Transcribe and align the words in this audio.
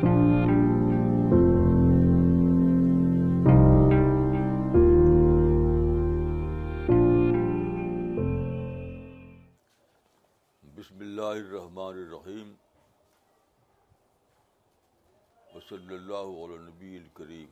بسم 0.00 0.12
اللہ 10.98 11.22
الرحمن 11.22 11.78
الرحیم 11.78 12.54
وصلی 15.54 15.94
اللہ 15.94 16.32
علی 16.44 16.58
نبی 16.62 16.96
الکریم 16.96 17.50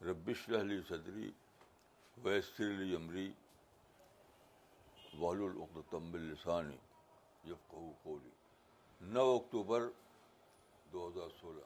ربش 0.00 0.48
رحلی 0.48 0.80
صدری 0.88 1.30
ویسر 2.16 2.70
علی 2.70 2.94
عمری 2.96 3.30
وحل 5.18 5.42
العقدم 5.42 6.10
السانی 6.14 6.78
یفقہ 7.44 7.86
قولی 8.02 8.34
نو 9.00 9.30
اکتوبر 9.30 9.82
دو 10.96 11.06
ہزار 11.08 11.30
سولہ۔ 11.40 11.64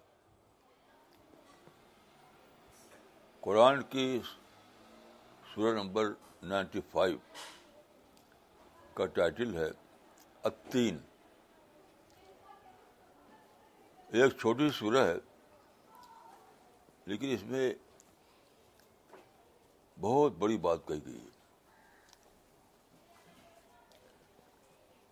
قرآن 3.41 3.83
کی 3.91 4.07
سورہ 5.55 5.73
نمبر 5.75 6.05
نائنٹی 6.43 6.81
فائیو 6.91 7.19
کا 8.95 9.05
ٹائٹل 9.19 9.51
ہے 9.57 9.69
التین 10.43 10.95
ایک 14.09 14.31
چھوٹی 14.41 14.69
سورہ 14.79 15.05
ہے، 15.07 15.19
لیکن 17.07 17.29
اس 17.35 17.43
میں 17.53 17.67
بہت 19.97 20.33
بڑی 20.39 20.59
بات 20.67 20.81
کہی 20.89 21.05
گئی 21.07 21.21
ہے۔ 21.21 21.31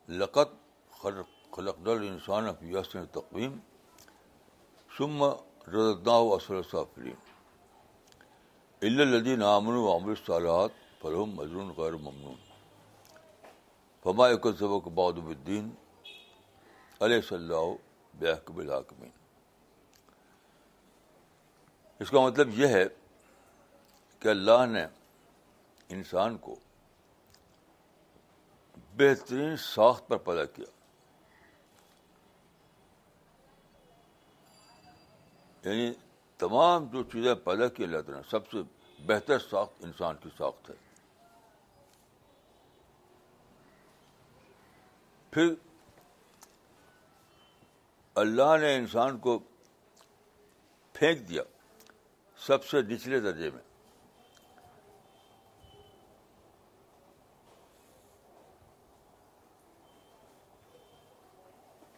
لقت 0.08 0.50
خلق 1.52 1.77
دل 1.86 1.98
انسان 2.08 2.42
یسن 2.72 3.06
تقویم 3.12 3.58
سم 4.98 5.24
رضا 5.66 6.16
اصل 6.16 6.54
صافرین 6.70 7.14
الدین 8.82 9.42
امن 9.42 9.74
و 9.74 9.92
عمر 9.92 10.14
صالحات 10.27 10.70
فلحم 11.00 11.30
مضرون 11.30 11.72
غیر 11.77 11.92
ممنون. 11.92 12.34
فما 14.02 14.28
سبق 14.58 14.88
بعد 14.88 15.12
الدین 15.16 15.70
علیہ 17.00 17.20
صلی 17.20 17.38
اللہ 17.38 17.74
بحکب 18.14 18.58
الحاکمین 18.58 19.10
اس 21.98 22.10
کا 22.10 22.20
مطلب 22.20 22.58
یہ 22.58 22.66
ہے 22.66 22.84
کہ 24.18 24.28
اللہ 24.28 24.66
نے 24.66 24.86
انسان 25.88 26.38
کو 26.38 26.56
بہترین 28.96 29.56
ساخت 29.56 30.08
پر 30.08 30.16
پیدا 30.16 30.44
کیا۔ 30.44 30.77
یعنی 35.69 35.92
تمام 36.38 36.84
جو 36.84 37.02
چیزیں 37.02 37.34
پیدا 37.34 37.69
کی 37.69 37.84
اللہ 37.84 38.00
تعالیٰ 38.00 38.22
سب 38.30 38.50
سے 38.50 38.56
بہتر 39.06 39.38
ساخت 39.38 39.84
انسان 39.84 40.16
کی 40.22 40.28
ساخت 40.38 40.70
ہے۔ 40.70 40.74
پھر 45.30 45.55
اللہ 48.14 48.56
نے 48.61 48.74
انسان 48.74 49.19
کو 49.19 49.39
پھینک 50.92 51.28
دیا 51.28 51.42
سب 52.36 52.64
سے 52.64 52.83
نچلے 52.83 53.20
درجے 53.20 53.50
میں۔ 53.50 53.62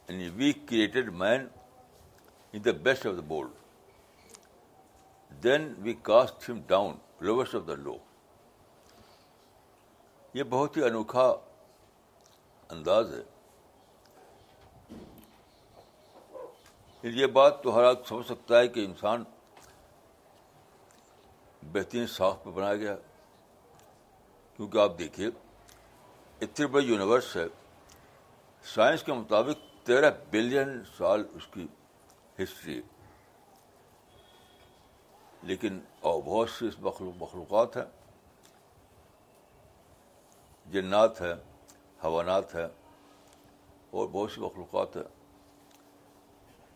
یعنی 0.09 0.29
we 0.29 0.51
created 0.51 1.13
man 1.13 1.47
in 2.53 2.65
the 2.65 2.71
best 2.71 3.07
of 3.07 3.15
the 3.15 3.21
bold 3.21 3.60
then 5.43 5.73
we 5.77 5.93
cast 5.93 6.49
him 6.49 6.59
down 6.67 6.97
lowest 7.21 7.55
of 7.55 7.61
the 7.67 7.75
low 7.75 7.97
یہ 10.33 10.43
بہت 10.43 10.77
ہی 10.77 10.83
انوکھا 10.83 11.33
انداز 12.69 13.13
ہے۔ 13.13 13.23
یہ 17.03 17.25
بات 17.25 17.63
تو 17.63 17.75
ہر 17.75 17.83
آدمی 17.83 18.03
سمجھ 18.07 18.25
سکتا 18.25 18.59
ہے 18.59 18.67
کہ 18.67 18.85
انسان 18.85 19.23
بہترین 21.63 22.07
ساخت 22.07 22.43
پہ 22.43 22.49
بنایا 22.49 22.75
گیا۔ 22.75 22.95
کیونکہ 24.55 24.77
آپ 24.77 24.91
دیکھیے، 24.99 25.27
اتنی 26.41 26.65
بڑی 26.65 26.85
یونیورس 26.85 27.35
ہے۔ 27.35 27.45
سائنس 28.63 29.03
کے 29.03 29.13
مطابق 29.13 29.85
تیرہ 29.85 30.11
بلین 30.29 30.83
سال 30.97 31.23
اس 31.33 31.47
کی 31.47 31.67
ہسٹری 32.43 32.81
لیکن 35.43 35.79
اور 36.01 36.21
بہت 36.21 36.49
سی 36.49 36.67
اس 36.67 36.79
مخلوق 36.79 37.21
مخلوقات 37.21 37.77
ہیں۔ 37.77 37.85
جنات 40.71 41.21
ہیں 41.21 41.33
حوانات 42.03 42.55
ہیں، 42.55 42.67
اور 43.91 44.07
بہت 44.07 44.31
سی 44.31 44.41
مخلوقات 44.41 44.95
ہیں۔ 44.97 45.03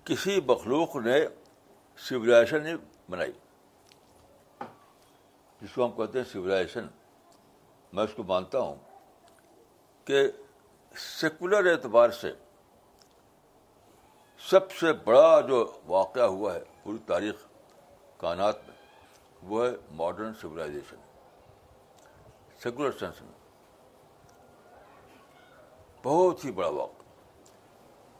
کسی 0.03 0.41
مخلوق 0.47 0.95
نے 0.95 1.25
سویلائزیشن 1.97 2.63
نہیں 2.63 2.75
بنائی۔ 3.09 3.31
جس 5.61 5.73
کو 5.75 5.85
ہم 5.85 5.91
کہتے 5.91 6.17
ہیں 6.17 6.25
سویلائزیشن 6.25 6.87
میں 7.93 8.03
اس 8.03 8.13
کو 8.15 8.23
مانتا 8.23 8.59
ہوں 8.59 8.75
کہ 10.05 10.27
سیکولر 10.95 11.71
اعتبار 11.71 12.09
سے 12.09 12.33
سب 14.39 14.71
سے 14.71 14.93
بڑا 14.93 15.41
جو 15.41 15.79
واقعہ 15.85 16.23
ہوا 16.23 16.53
ہے، 16.55 16.63
پوری 16.83 16.97
تاریخ 17.05 17.44
کائنات 18.25 18.55
میں 18.67 18.75
وہ 19.43 19.65
ہے 19.65 19.71
ماڈرن 19.91 20.33
سویلائزیشن 20.33 20.95
سیکولر 22.63 22.91
سینس 22.91 23.21
میں۔ 23.21 23.31
بہت 26.03 26.45
ہی 26.45 26.51
بڑا 26.51 26.67
واقعہ۔ 26.67 27.03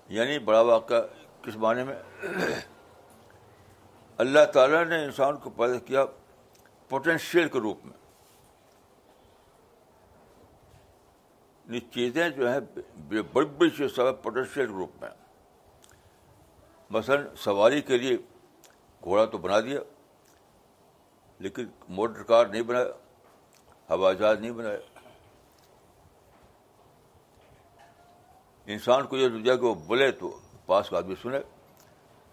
یعنی 0.08 0.40
بڑا 0.40 0.62
واقعہ 0.62 0.98
کس 1.42 1.56
معنی 1.56 1.84
میں؟ 1.84 1.96
اللہ 4.18 4.46
تعالیٰ 4.54 4.86
نے 4.86 5.06
انسان 5.06 5.38
کو 5.38 5.50
پیدا 5.50 5.80
کیا 5.80 6.06
پوٹینشیل 6.90 7.50
کے 7.50 7.60
روپ 7.60 7.86
میں۔ 7.86 7.98
چیزیں 11.94 12.30
جو 12.30 12.52
ہیں 12.52 12.60
بڑی 13.34 13.46
بڑی 13.46 13.70
چیز 13.70 13.96
سب 13.96 14.24
پوٹینشیل 14.24 14.68
کے 14.68 14.74
روپ 14.74 14.92
میں۔ 15.02 15.10
مثلاً 16.90 17.28
سواری 17.38 17.82
کے 17.82 17.98
لیے 17.98 18.18
گھوڑا 19.04 19.26
تو 19.26 19.38
بنا 19.38 19.60
دیا۔ 19.60 19.80
لیکن 21.40 21.66
موٹر 21.90 22.24
کار 22.24 22.46
نہیں 22.46 22.62
بنایا 22.62 22.86
ہوائی 23.90 24.18
جہاز 24.18 24.40
نہیں 24.40 24.52
بنایا۔ 24.52 24.78
انسان 28.66 29.08
کو 29.08 29.18
یہ 29.18 29.30
دیا 29.30 29.56
کہ 29.56 29.66
وہ 29.66 29.76
بولے 29.76 30.12
تو 30.12 30.40
پاس 30.66 30.90
کا 30.90 30.98
آدمی 30.98 31.16
سنے، 31.22 31.40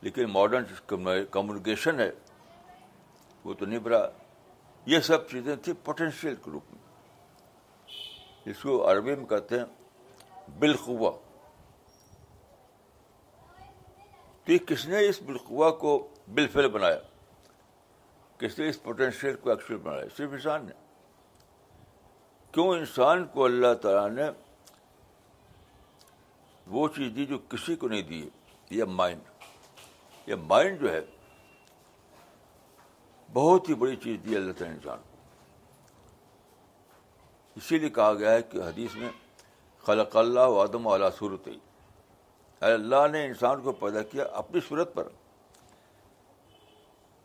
لیکن 0.00 0.30
ماڈرن 0.30 0.64
کمیونیکیشن 1.30 2.00
ہے، 2.00 2.10
وہ 3.44 3.54
تو 3.54 3.66
نہیں 3.66 3.78
بنا۔ 3.78 3.98
یہ 4.86 5.00
سب 5.00 5.28
چیزیں 5.30 5.56
تھیں 5.56 5.74
پوٹینشیل 5.84 6.34
کے 6.34 6.50
روپ 6.50 6.64
میں۔ 6.72 6.82
اس 8.44 8.62
کو 8.62 8.91
عربی 8.91 9.14
میں 9.14 9.26
کہتے 9.26 9.58
ہیں 9.58 9.64
بالخوا 10.58 11.10
تو 14.44 14.52
یہ 14.52 14.58
کس 14.58 14.86
نے 14.86 15.08
اس 15.08 15.22
بالخوا 15.22 15.70
کو 15.70 16.08
بالفل 16.34 16.68
بنایا؟ 16.68 16.98
کس 18.42 18.58
نے 18.58 18.69
اس 18.69 18.82
پوٹینشیل 18.82 19.36
کو 19.36 19.50
ایکچوئل 19.50 19.80
بنایا؟ 19.80 20.04
صرف 20.16 20.30
انسان 20.32 20.66
نے۔ 20.66 20.72
کیوں 22.53 22.69
انسان 22.69 23.25
کو 23.25 23.44
اللہ 23.44 23.75
تعالیٰ 23.75 24.10
نے 24.10 24.30
وہ 26.66 26.88
چیز 26.88 27.16
دی 27.16 27.27
جو 27.27 27.39
کسی 27.39 27.77
کو 27.77 27.89
نہیں 27.89 28.03
دی؟ 28.03 28.28
یہ 28.71 28.84
مائنڈ 28.84 29.21
یہ 30.27 30.34
مائنڈ 30.34 30.80
جو 30.80 30.92
ہے، 30.92 31.00
بہت 33.33 33.68
ہی 33.68 33.74
بڑی 33.74 33.97
چیز 33.97 34.21
دی 34.24 34.36
اللہ 34.36 34.53
تعالیٰ 34.53 34.77
انسان 34.77 34.98
کو۔ 34.98 35.16
اسی 37.56 37.78
لیے 37.78 37.89
کہا 37.89 38.15
گیا 38.15 38.30
ہے 38.30 38.42
کہ 38.42 38.59
حدیث 38.59 38.94
میں، 38.94 39.10
خلق 39.78 40.16
اللہ 40.16 40.41
آدم 40.41 40.86
والا 40.86 41.10
صورت 41.10 41.48
اللہ 42.60 43.09
نے 43.12 43.27
انسان 43.27 43.60
کو 43.60 43.72
پیدا 43.72 44.03
کیا 44.03 44.24
اپنی 44.24 44.60
صورت 44.68 44.94
پر۔ 44.94 45.09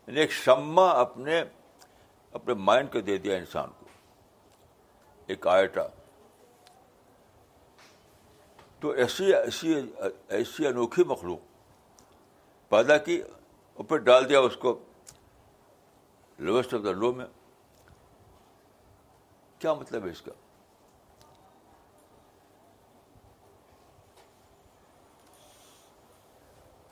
یعنی 0.08 0.20
ایک 0.20 0.30
شمع 0.32 0.86
اپنے 1.00 1.42
اپنے 2.32 2.54
مائنڈ 2.54 2.92
کو 2.92 3.00
دے 3.00 3.16
دیا 3.18 3.36
انسان 3.36 3.70
کو، 3.78 3.86
ایک 5.28 5.46
آئٹا۔ 5.46 5.86
تو 8.80 8.90
ایسی 8.90 9.34
ایسی 9.34 9.74
ایسی 10.28 10.66
انوکھی 10.66 11.04
مخلوق 11.04 11.40
پیدا 12.68 12.96
کی، 12.98 13.20
اور 13.74 13.84
پھر 13.84 13.96
ڈال 13.96 14.28
دیا 14.28 14.40
اس 14.40 14.56
کو 14.56 14.78
لوسٹ 16.38 16.74
آف 16.74 16.80
دا 16.84 16.92
لو 16.92 17.12
میں۔ 17.12 17.26
کیا 19.58 19.74
مطلب 19.74 20.04
ہے 20.06 20.10
اس 20.10 20.22
کا؟ 20.22 20.32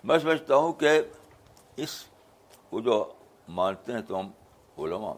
میں 0.05 0.19
سمجھتا 0.19 0.57
ہوں 0.57 0.73
کہ 0.73 1.01
اس 1.77 2.05
وہ 2.77 2.81
جو 2.81 3.13
مانتے 3.49 3.93
ہیں 3.93 4.01
تو 4.01 4.21
ہم 4.21 4.33
علماء۔ 4.79 5.13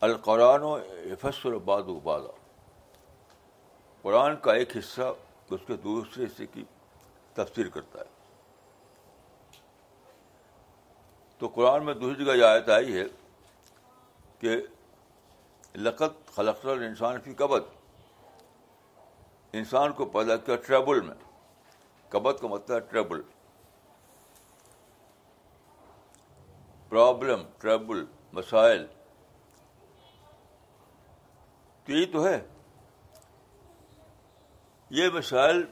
القرآن 0.00 0.62
و 0.62 0.78
فصل 1.20 1.58
باد 1.58 1.82
و 1.82 2.30
قرآن 4.02 4.36
کا 4.36 4.52
ایک 4.52 4.76
حصہ 4.76 5.02
اس 5.50 5.60
کے 5.66 5.76
دوسرے 5.76 6.24
حصے 6.24 6.46
کی 6.46 6.64
تفسیر 7.32 7.68
کرتا 7.68 7.98
ہے۔ 7.98 8.04
تو 11.38 11.48
قرآن 11.48 11.84
میں 11.84 11.94
دوسری 11.94 12.24
جگہ 12.24 12.32
یہ 12.32 12.44
آیت 12.44 12.68
آئی 12.68 12.98
ہے 12.98 13.04
کہ 14.38 14.56
لقت 15.76 16.34
خلق 16.34 16.66
انسان 16.66 17.20
کی 17.20 17.34
کبت 17.34 17.64
انسان 19.52 19.92
کو 19.92 20.04
پیدا 20.04 20.36
کیا 20.36 20.56
ٹریبل 20.56 21.00
میں۔ 21.00 21.16
کبت 22.08 22.38
کا 22.40 22.48
مطلب 22.48 22.76
ہے 22.76 22.80
ٹریبل۔ 22.80 23.22
پرابلم 26.90 27.42
ٹریبل 27.58 28.04
مسائل 28.32 28.86
تو 31.84 31.92
یہی 31.92 32.06
تو 32.06 32.26
ہے۔ 32.26 32.46
یہ 34.90 35.08
مسائل 35.08 35.64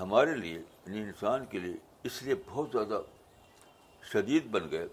ہمارے 0.00 0.34
لیے 0.34 0.58
یعنی 0.58 1.02
انسان 1.02 1.46
کے 1.46 1.58
لیے 1.58 1.76
اس 2.02 2.22
لیے 2.22 2.34
بہت 2.46 2.68
زیادہ 2.72 3.00
شدید 4.02 4.46
بن 4.46 4.70
گئے۔ 4.70 4.88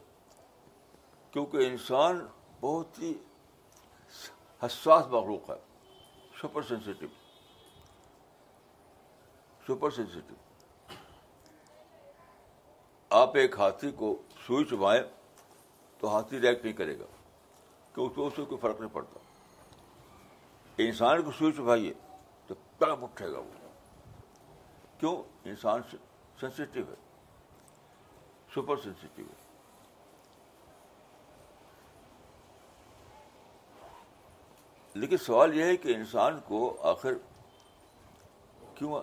کیونکہ 1.32 1.58
انسان 1.58 2.28
بہت 2.62 3.00
ہی 3.00 3.14
حساس 4.64 5.08
مخلوق 5.08 5.50
ہے۔ 5.50 5.56
سپر 6.42 6.62
سینسٹیو 6.62 7.10
سپر 9.68 9.92
سینسٹیو 9.92 10.36
آپ 13.10 13.36
ایک 13.36 13.60
ہاتھی 13.60 13.92
کو 13.92 14.22
سوئی 14.48 14.66
چبائیں 14.66 15.04
تو 16.00 16.16
ہاتھی 16.16 16.42
ریئیکٹ 16.42 16.64
نہیں 16.64 16.74
کرے 16.74 17.00
گا، 17.00 17.06
کیونکہ 17.94 18.22
اس 18.22 18.34
سے 18.36 18.46
کوئی 18.46 18.62
فرق 18.62 18.82
نہیں 18.82 18.94
پڑتا۔ 18.94 19.20
انسان 20.78 21.22
کو 21.22 21.32
سوئی 21.32 21.52
چبھائیے 21.52 21.94
تو 22.48 22.56
تڑپ 22.78 23.04
اٹھے 23.04 23.32
گا 23.32 23.40
وہ۔ 23.40 23.52
کیوں؟ 25.00 25.24
انسان 25.46 25.82
سینسٹیو 26.40 26.84
ہے 26.90 26.96
سپر 28.56 28.78
سینسٹیو 28.78 29.26
ہے۔ 29.26 29.50
لیکن 34.94 35.18
سوال 35.18 35.58
یہ 35.58 35.64
ہے 35.64 35.78
کہ 35.78 35.96
انسان 35.96 36.40
کو 36.46 36.78
آخر 36.82 37.14
کیوں 38.76 38.94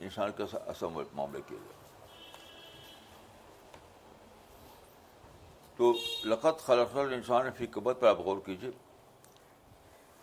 انسان 0.00 0.32
کا 0.32 0.44
ایسا 0.66 0.86
معاملہ 0.88 1.38
کیا 1.46 1.58
جائے؟ 1.58 1.83
تو 5.76 5.92
لقت 6.24 6.60
خلق 6.66 6.96
انسان 6.96 7.50
فی 7.56 7.66
قبت 7.72 7.96
پر 8.00 8.08
آپ 8.08 8.18
غور 8.24 8.38
کیجیے 8.46 8.70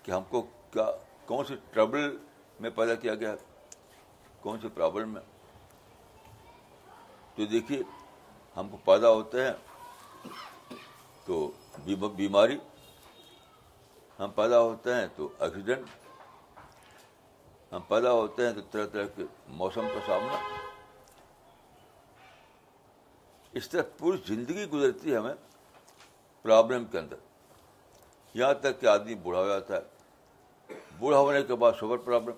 کہ 0.03 0.11
ہم 0.11 0.23
کو 0.29 0.41
کیا 0.71 0.85
کون 1.25 1.45
سی 1.45 1.55
ٹربل 1.71 2.17
میں 2.59 2.69
پیدا 2.75 2.95
کیا 2.95 3.15
گیا، 3.15 3.35
کون 4.41 4.59
سی 4.61 4.67
پرابلم 4.73 5.09
میں؟ 5.13 5.21
تو 7.35 7.45
دیکھیے، 7.51 7.81
ہم 8.57 8.67
کو 8.69 8.77
پیدا 8.85 9.09
ہوتے 9.09 9.43
ہیں 9.45 9.53
تو 11.25 11.51
بیماری، 12.15 12.57
ہم 14.19 14.31
پیدا 14.35 14.59
ہوتے 14.61 14.93
ہیں 14.95 15.07
تو 15.15 15.29
ایکسیڈنٹ 15.39 15.85
ہم 17.73 17.81
پیدا 17.87 18.11
ہوتے 18.11 18.45
ہیں 18.45 18.53
تو 18.53 18.61
طرح 18.71 18.85
طرح 18.93 19.05
کے 19.15 19.23
موسم 19.49 19.87
کا 19.93 19.99
سامنا۔ 20.05 20.37
اس 23.53 23.69
طرح 23.69 23.81
پوری 23.97 24.17
زندگی 24.27 24.65
گزرتی 24.65 25.11
ہے 25.11 25.17
ہمیں 25.17 25.33
پرابلم 26.41 26.85
کے 26.85 26.99
اندر۔ 26.99 27.15
یہاں 28.33 28.53
تک 28.53 28.81
کہ 28.81 28.85
آدمی 28.85 29.15
بوڑھا 29.15 29.39
ہو 29.39 29.47
جاتا 29.47 29.77
ہے۔ 29.77 29.81
بوڑھا 30.97 31.19
ہونے 31.19 31.43
کے 31.43 31.55
بعد 31.55 31.71
شوگر 31.79 31.97
پرابلم۔ 31.97 32.35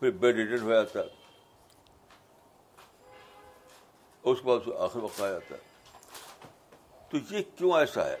پھر 0.00 0.10
بیڈ 0.10 0.36
ریڈن 0.36 0.62
ہو 0.62 0.70
جاتا 0.70 1.00
ہے۔ 1.00 1.04
اس 4.22 4.38
کے 4.38 4.44
بعد 4.44 4.72
آخر 4.78 4.98
وقت 4.98 5.20
آ 5.20 5.28
جاتا 5.28 5.54
ہے۔ 5.54 5.60
تو 7.08 7.34
یہ 7.34 7.42
کیوں 7.56 7.72
ایسا 7.72 8.04
ہے؟ 8.04 8.16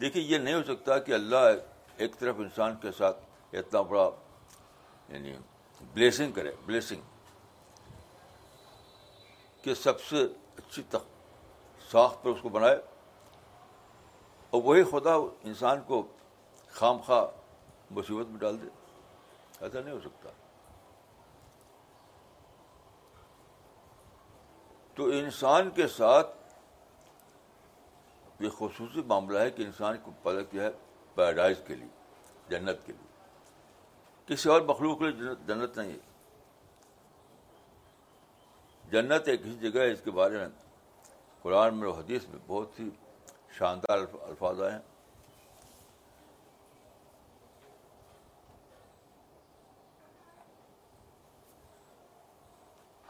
دیکھیے، 0.00 0.22
یہ 0.22 0.38
نہیں 0.38 0.54
ہو 0.54 0.62
سکتا 0.62 0.98
کہ 0.98 1.12
اللہ 1.12 1.36
ایک 1.96 2.18
طرف 2.18 2.34
انسان 2.38 2.74
کے 2.82 2.92
ساتھ 2.92 3.16
اتنا 3.52 3.82
بڑا 3.82 4.10
یعنی 5.08 5.36
بلیسنگ 5.94 6.32
کرے 6.32 6.52
بلیسنگ 6.66 7.00
کہ 9.62 9.74
سب 9.74 10.00
سے 10.00 10.24
اچھی 10.56 10.82
تک 10.88 11.04
ساخت 11.90 12.22
پر 12.22 12.30
اس 12.30 12.38
کو 12.42 12.48
بنائے 12.48 12.76
اور 14.50 14.62
وہی 14.62 14.84
خدا 14.84 15.14
انسان 15.42 15.82
کو 15.86 16.02
خام 16.70 16.98
خواہ 16.98 17.26
مصیبت 17.90 18.26
میں 18.26 18.38
ڈال 18.38 18.62
دے. 18.62 18.66
ایسا 19.60 19.80
نہیں 19.80 19.94
ہو 19.94 20.00
سکتا. 20.00 20.30
تو 24.94 25.04
انسان 25.04 25.70
کے 25.70 25.88
ساتھ 25.88 26.28
یہ 28.40 28.48
خصوصی 28.48 29.02
معاملہ 29.02 29.38
ہے 29.38 29.50
کہ 29.50 29.62
انسان 29.62 29.96
کو 30.02 30.10
پیدا 30.22 30.42
کیا 30.42 30.62
ہے 30.62 30.70
پیراڈائز 31.14 31.56
کے 31.66 31.74
لیے، 31.74 31.88
جنت 32.48 32.86
کے 32.86 32.92
لیے. 32.92 33.05
کسی 34.26 34.48
اور 34.48 34.60
مخلوق 34.60 34.98
کے 34.98 35.10
لیے 35.10 35.34
جنت 35.46 35.78
نہیں 35.78 35.92
ہے۔ 35.92 35.98
جنت 38.90 39.28
ایک 39.28 39.46
ہی 39.46 39.70
جگہ 39.70 39.80
ہے 39.80 39.92
اس 39.92 40.00
کے 40.04 40.10
بارے 40.10 40.38
میں 40.38 40.48
قرآن 41.42 41.74
میں 41.74 41.88
حدیث 41.88 42.24
میں 42.28 42.38
بہت 42.46 42.80
ہی 42.80 42.88
شاندار 43.58 43.98
الفاظ 44.20 44.62
آئے 44.62 44.72
ہیں۔ 44.72 44.80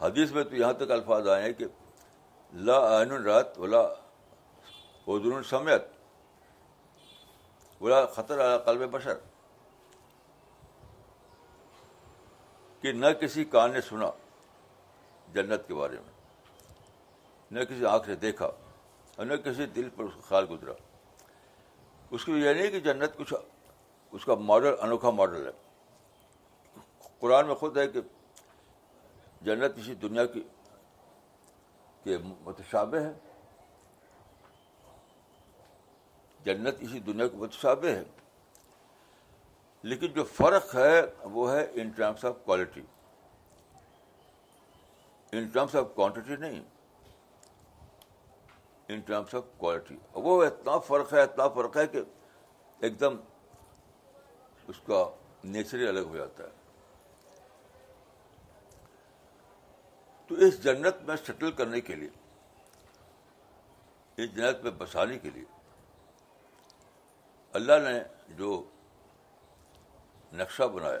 حدیث 0.01 0.31
میں 0.31 0.43
تو 0.43 0.55
یہاں 0.55 0.73
تک 0.73 0.91
الفاظ 0.91 1.27
آئے 1.27 1.43
ہیں 1.43 1.53
کہ 1.53 1.65
لا 2.53 3.01
عین 3.01 3.11
رات 3.11 3.59
ولا 3.59 3.81
ادر 5.07 5.43
سمیت، 5.43 5.83
ولا 7.81 8.05
خطر 8.05 8.57
قلب 8.57 8.91
بشر۔ 8.91 9.17
کہ 12.81 12.91
نہ 12.91 13.05
کسی 13.05 13.45
کان 13.45 13.71
نے 13.71 13.81
سنا 13.81 14.11
جنت 15.33 15.67
کے 15.67 15.73
بارے 15.73 15.95
میں، 15.95 16.45
نہ 17.51 17.63
کسی 17.63 17.85
آنکھ 17.85 18.05
سے 18.05 18.15
دیکھا 18.15 18.45
اور 19.15 19.25
نہ 19.25 19.35
کسی 19.35 19.65
دل 19.65 19.89
پر 19.89 20.03
اس 20.03 20.13
کا 20.15 20.21
خیال 20.21 20.45
گزرا۔ 20.49 20.71
اس 22.11 22.25
کی 22.25 22.31
یہ 22.31 22.53
نہیں 22.53 22.71
کہ 22.71 22.79
جنت 22.79 23.17
کچھ 23.17 23.33
اس 24.11 24.25
کا 24.25 24.35
ماڈل 24.35 24.75
انوکھا 24.81 25.09
ماڈل 25.09 25.47
ہے۔ 25.47 25.51
قرآن 27.19 27.47
میں 27.47 27.55
خود 27.55 27.77
ہے 27.77 27.87
کہ 27.87 27.99
جنت 29.41 29.71
اسی 29.77 29.95
دنیا 29.95 30.25
کی، 30.25 30.43
کے 32.03 32.17
متشابہ 32.17 32.97
ہے۔ 32.97 33.13
جنت 36.43 36.75
اسی 36.79 36.99
دنیا 36.99 37.27
کے 37.27 37.37
متشابہ 37.37 37.87
ہے۔ 37.87 38.03
لیکن 39.83 40.07
جو 40.13 40.23
فرق 40.23 40.75
ہے 40.75 41.01
وہ 41.23 41.51
ہے 41.51 41.65
in 41.73 41.89
terms 41.89 42.25
of 42.25 42.35
quality 42.45 42.81
in 45.33 45.47
terms 45.47 45.75
of 45.75 45.85
quantity 45.95 46.35
نہیں. 46.35 46.61
ان 48.87 48.99
ٹرمس 48.99 49.35
آف 49.35 49.43
کوالٹی 49.57 49.97
وہ 50.13 50.43
اتنا 50.45 50.77
فرق 50.87 51.13
ہے، 51.13 51.21
اتنا 51.21 51.47
فرق 51.55 51.77
ہے 51.77 51.87
کہ 51.87 52.01
ایک 52.79 52.99
دم 52.99 53.15
اس 54.67 54.79
کا 54.87 55.03
نیچر 55.43 55.77
ہی 55.77 55.87
الگ 55.87 55.99
ہو 55.99 56.15
جاتا 56.17 56.43
ہے۔ 56.43 56.55
تو 60.29 60.35
اس 60.35 60.63
جنت 60.63 61.01
میں 61.07 61.15
سیٹل 61.25 61.51
کرنے 61.51 61.81
کے 61.81 61.95
لیے، 61.95 62.09
اس 64.17 64.35
جنت 64.35 64.63
میں 64.63 64.71
بسانے 64.71 65.19
کے 65.19 65.29
لیے، 65.29 65.45
اللہ 67.53 67.79
نے 67.83 67.99
جو 68.37 68.63
نقشہ 70.33 70.63
بنایا۔ 70.63 70.99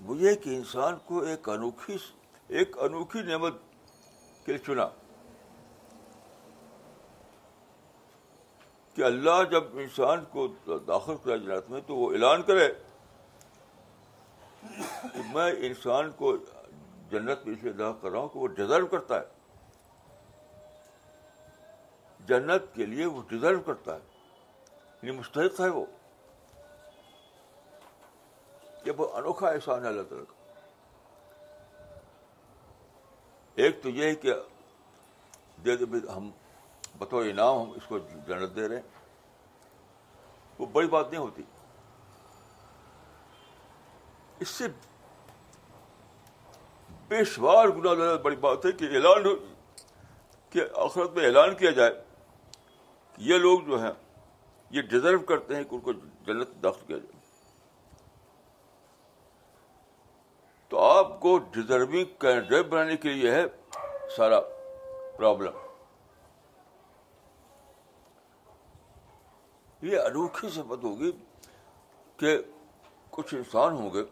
وہ 0.00 0.16
یہ 0.16 0.34
کہ 0.34 0.50
انسان 0.50 0.96
کو 1.04 1.20
ایک 1.20 1.48
انوکھی 1.48 1.96
ایک 2.48 2.78
انوکھی 2.78 3.22
نعمت 3.22 3.54
کے 4.44 4.52
لیے 4.52 4.58
چنا۔ 4.58 4.88
کہ 8.94 9.02
اللہ 9.02 9.44
جب 9.50 9.64
انسان 9.72 10.24
کو 10.24 10.46
داخل 10.78 11.16
کرا 11.24 11.36
جنت 11.36 11.70
میں 11.70 11.80
تو 11.86 11.96
وہ 11.96 12.12
اعلان 12.12 12.42
کرے 12.42 12.74
کہ 15.02 15.34
میں 15.34 15.52
انسان 15.58 16.10
کو 16.10 16.36
جنت 17.10 17.46
میں 17.46 17.56
اس 17.56 17.62
لیے 17.62 17.72
داخل 17.72 17.98
کر 18.02 18.10
رہا 18.10 18.18
ہوں 18.18 18.28
کہ 18.28 18.38
وہ 18.38 18.46
ڈیزرو 18.46 18.86
کرتا 18.86 19.20
ہے۔ 19.20 19.24
جنت 22.26 22.74
کے 22.74 22.86
لیے 22.86 23.06
وہ 23.06 23.22
ڈیزرو 23.28 23.60
کرتا 23.60 23.94
ہے۔ 23.94 24.00
یعنی 25.02 25.10
مستحق 25.10 25.60
ہے 25.60 25.68
وہ۔ 25.68 25.84
یہ 28.84 28.92
بہت 28.92 29.10
انوکھا 29.14 29.48
احسان 29.48 29.82
ہے 29.82 29.88
اللہ 29.88 30.02
تعالیٰ 30.02 30.26
کا 30.26 30.40
ایک 33.54 33.82
تو 33.82 33.88
یہ 33.88 34.04
ہے 34.04 34.14
کہ 34.14 34.32
دے 35.64 35.76
دے 35.76 35.84
ہم 36.10 36.30
بطور 36.98 37.24
انعام 37.24 37.60
ہم 37.62 37.70
اس 37.70 37.86
کو 37.88 37.98
جنت 37.98 38.54
دے 38.56 38.68
رہے 38.68 38.76
ہیں، 38.76 38.88
وہ 40.58 40.66
بڑی 40.72 40.88
بات 40.88 41.10
نہیں 41.10 41.20
ہوتی۔ 41.20 41.42
اس 44.40 44.48
سے 44.48 44.68
بے 47.08 47.24
شمار 47.24 47.68
گنا 47.68 47.94
زیادہ 47.94 48.18
بڑی 48.22 48.36
بات 48.36 48.66
ہے 48.66 48.72
کہ 48.72 48.84
اعلان 48.94 49.24
کہ 50.52 50.60
آخرت 50.76 51.10
میں 51.12 51.24
اعلان 51.26 51.54
کیا 51.54 51.70
جائے 51.70 51.92
کہ 53.14 53.22
یہ 53.22 53.38
لوگ 53.38 53.60
جو 53.66 53.82
ہیں، 53.82 53.92
یہ 54.70 54.82
ڈیزرو 54.82 55.18
کرتے 55.18 55.56
ہیں 55.56 55.64
کہ 55.64 55.74
ان 55.74 55.80
کو 55.80 55.92
جنت 56.26 56.62
داخل 56.62 56.86
کیا 56.86 56.98
جائے۔ 56.98 57.21
تو 60.72 60.78
آپ 60.78 61.20
کو 61.20 61.38
ڈیزرونگ 61.38 62.04
کینڈیڈیٹ 62.18 62.66
بنانے 62.66 62.96
کے 62.96 63.08
لیے 63.08 63.30
ہے 63.30 63.44
سارا 64.16 64.40
پرابلم۔ 65.16 65.52
یہ 69.82 69.98
انوکھی 69.98 70.48
سفت 70.48 70.84
ہوگی 70.84 71.12
کہ 72.16 72.38
کچھ 73.10 73.34
انسان 73.34 73.72
ہوں 73.72 73.90
گے 73.94 74.04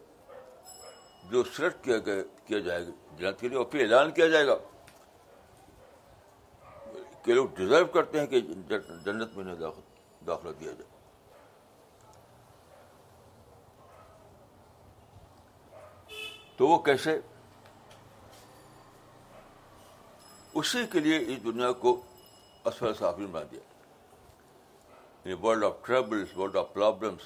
جو 1.31 1.43
سلیکٹ 1.43 1.85
کیا 1.85 1.99
گیا 1.99 2.23
کیا 2.47 2.59
جائے 2.59 2.87
گا، 2.87 3.17
جنت 3.17 3.41
کے 3.41 3.49
لیے 3.49 3.59
اور 3.59 3.67
پھر 3.67 3.81
اعلان 3.81 4.11
کیا 4.11 4.29
جائے 4.29 4.47
گا۔ 4.47 4.57
کہ 7.23 7.35
لوگ 7.35 7.47
ڈیزرو 7.55 7.85
کرتے 7.85 8.21
ہیں 8.21 8.27
کہ 8.27 8.41
جنت 8.41 9.37
میں 9.37 9.45
انہیں 9.45 9.55
داخلہ 10.27 10.51
دیا 10.51 10.73
جائے۔ 10.73 10.90
تو 16.61 16.67
وہ 16.69 16.79
کیسے؟ 16.79 17.13
اسی 20.55 20.81
کے 20.93 21.01
لیے 21.01 21.19
اس 21.19 21.43
دنیا 21.45 21.71
کو 21.83 21.91
اسفل 22.65 22.95
صافی 22.95 23.27
بنا 23.27 23.45
دیا۔ 23.51 23.61
World 25.43 25.65
of 25.65 25.77
troubles 25.87 26.37
world 26.37 26.57
of 26.57 26.67
problems 26.73 27.23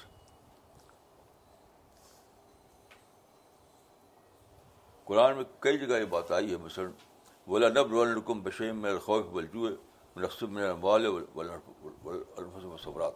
قرآن 5.04 5.36
میں 5.36 5.44
کئی 5.60 5.78
جگہ 5.78 5.98
یہ 6.00 6.04
بات 6.10 6.30
آئی 6.32 6.50
ہے، 6.50 6.56
مثلاً 6.56 6.90
بولا 7.46 7.68
نب 7.68 7.94
الکم 8.00 8.40
بشیم 8.42 8.76
میں 8.82 8.90
الخوف 8.90 9.24
بلجو 9.32 9.68
نقصب 10.16 10.48
میں 10.50 10.66
صبرات 12.84 13.14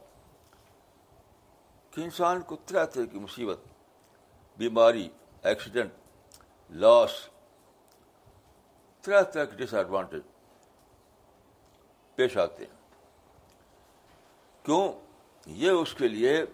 کہ 1.92 2.00
انسان 2.00 2.42
کو 2.42 2.56
طرح 2.66 2.84
طرح 2.84 3.04
کی 3.12 3.18
مصیبت، 3.18 3.58
بیماری 4.58 5.08
ایکسیڈنٹ 5.42 5.90
لاس 6.70 7.10
طرح 9.02 9.22
طرح 9.22 9.44
کے 9.44 9.56
ڈس 9.56 9.74
ایڈوانٹیج 9.74 10.22
پیش 12.14 12.36
آتے 12.36 12.64
ہیں۔ 12.64 12.78
کیوں؟ 14.62 14.92
یہ 15.46 15.70
اس 15.70 15.94
کے 15.94 16.08
لیے 16.08 16.44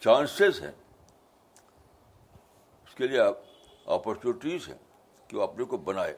چانسز 0.00 0.62
ہیں۔ 0.62 0.70
اس 2.86 2.94
کے 2.94 3.06
لیے 3.06 3.20
اپرچونیٹیز 3.84 4.68
ہیں 4.68 4.78
کہ 5.28 5.36
وہ 5.36 5.42
اپنے 5.42 5.64
کو 5.64 5.76
بنائے۔ 5.76 6.16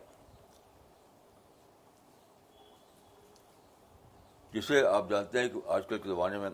جسے 4.52 4.86
آپ 4.86 5.08
جانتے 5.10 5.40
ہیں 5.40 5.48
کہ 5.48 5.58
آج 5.66 5.82
کل 5.88 5.98
کے 5.98 6.08
زمانے 6.08 6.38
میں 6.38 6.50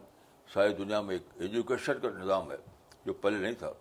ساری 0.52 0.74
دنیا 0.74 1.00
میں 1.00 1.14
ایک 1.14 1.22
ایجوکیشن 1.34 2.00
کا 2.00 2.08
نظام 2.08 2.52
ہے 2.52 2.56
جو 3.06 3.12
پہلے 3.12 3.38
نہیں 3.38 3.52
تھا۔ 3.52 3.72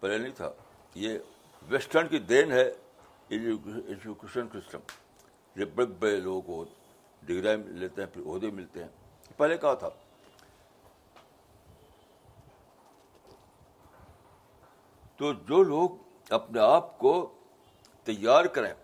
پہلے 0.00 0.18
نہیں 0.18 0.32
تھا۔ 0.36 0.50
یہ 0.94 1.18
ویسٹرن 1.68 2.08
کی 2.08 2.18
دین 2.18 2.52
ہے 2.52 2.68
ایجوکیشن 3.28 4.48
سسٹم 4.48 4.78
یہ 5.56 5.64
بڑے 5.64 5.86
بڑے 5.86 6.16
لوگوں 6.16 6.40
کو 6.42 6.64
ڈگریاں 7.22 7.56
لیتے 7.56 8.02
ہیں، 8.02 8.08
پھر 8.14 8.22
عہدے 8.26 8.50
ملتے 8.50 8.82
ہیں۔ 8.84 8.90
پہلے 9.36 9.56
کہا 9.58 9.74
تھا؟ 9.74 9.88
تو 15.16 15.32
جو 15.32 15.62
لوگ 15.62 15.90
اپنے 16.30 16.60
آپ 16.60 16.98
کو 16.98 17.12
تیار 18.04 18.44
کریں 18.44 18.74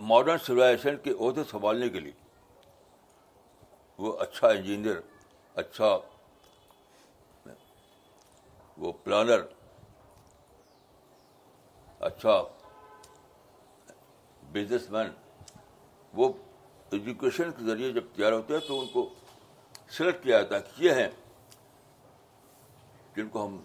ماڈرن 0.00 0.38
سویلائزیشن 0.38 0.96
کے 0.96 1.10
عہدے 1.20 1.44
سنبھالنے 1.44 1.88
کے 1.88 2.00
لیے۔ 2.00 2.23
وہ 3.98 4.16
اچھا 4.18 4.48
انجینئر 4.48 5.00
اچھا 5.54 5.96
وہ 8.78 8.92
پلانر 9.04 9.42
اچھا 12.00 12.42
بزنس 14.42 14.90
مین 14.90 15.10
وہ 16.12 16.32
ایجوکیشن 16.90 17.50
کے 17.50 17.64
ذریعے 17.64 17.92
جب 17.92 18.04
تیار 18.14 18.32
ہوتے 18.32 18.52
ہیں 18.52 18.60
تو 18.60 18.80
ان 18.80 18.86
کو 18.86 19.08
سلیکٹ 19.88 20.22
کیا 20.22 20.40
جاتا 20.40 20.56
ہے 20.56 20.60
کہ 20.60 20.82
یہ 20.82 20.92
ہیں 20.92 21.08
جن 23.16 23.28
کو 23.28 23.46
ہم 23.46 23.62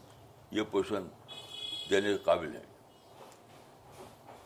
یہ 0.51 0.61
پوزیشن 0.71 1.07
دینے 1.89 2.09
کے 2.09 2.17
قابل 2.17 2.55
ہیں۔ 2.55 2.65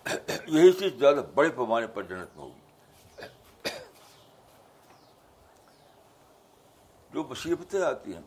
یہی 0.48 0.72
چیز 0.72 0.94
زیادہ 1.00 1.22
بڑے 1.34 1.50
پیمانے 1.50 1.88
پر 1.88 2.04
جنت 2.04 2.36
میں 2.36 2.44
ہوگی۔ 2.44 2.63
جو 7.14 7.24
مصیبتیں 7.24 7.82
آتی 7.82 8.14
ہیں، 8.14 8.22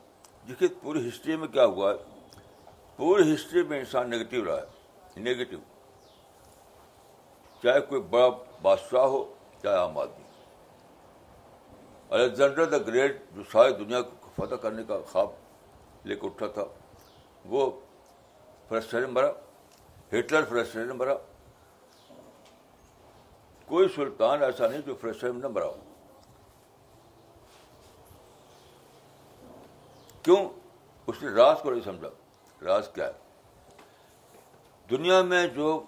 دیکھیے 0.48 0.68
پوری 0.82 1.08
ہسٹری 1.08 1.36
میں 1.36 1.48
کیا 1.48 1.64
ہوا 1.64 1.92
ہے؟ 1.92 1.96
پوری 2.96 3.34
ہسٹری 3.34 3.62
میں 3.62 3.78
انسان 3.78 4.10
نگیٹو 4.10 4.44
رہا 4.44 4.56
ہے، 4.56 5.20
نگیٹو۔ 5.20 5.56
چاہے 7.62 7.80
کوئی 7.80 8.00
بڑا 8.00 8.28
بادشاہ 8.62 9.04
ہو، 9.04 9.34
چاہے 9.62 9.76
عام 9.76 9.98
آدمی۔ 9.98 10.24
الیگزینڈر 12.10 12.64
دا 12.64 12.78
گریٹ، 12.78 13.22
جو 13.34 13.42
ساری 13.52 13.72
دنیا 13.72 14.02
کو 14.02 14.46
فتح 14.46 14.54
کرنے 14.54 14.84
کا 14.84 14.98
خواب 15.12 15.28
لے 16.04 16.16
کے 16.16 16.26
اٹھا 16.26 16.46
تھا، 16.46 16.64
وہ 17.44 17.70
فرسٹریشن 18.68 19.10
مرا، 19.10 19.30
ہٹلر 20.08 20.44
فرسٹریشن 20.48 20.96
مرا۔ 20.96 21.14
کوئی 23.66 23.88
سلطان 23.96 24.42
ایسا 24.42 24.68
نہیں 24.68 24.80
جو 24.86 24.94
فرسٹریشن 24.94 25.40
نہ 25.40 25.48
مرا 25.48 25.66
ہو۔ 25.66 25.76
کیوں؟ 30.26 30.48
اس 31.06 31.22
نے 31.22 31.28
راز 31.28 31.56
کو 31.62 31.70
نہیں 31.70 31.84
سمجھا۔ 31.84 32.08
راز 32.64 32.88
کیا 32.94 33.06
ہے؟ 33.06 33.12
دنیا 34.90 35.22
میں 35.22 35.46
جو 35.46 35.82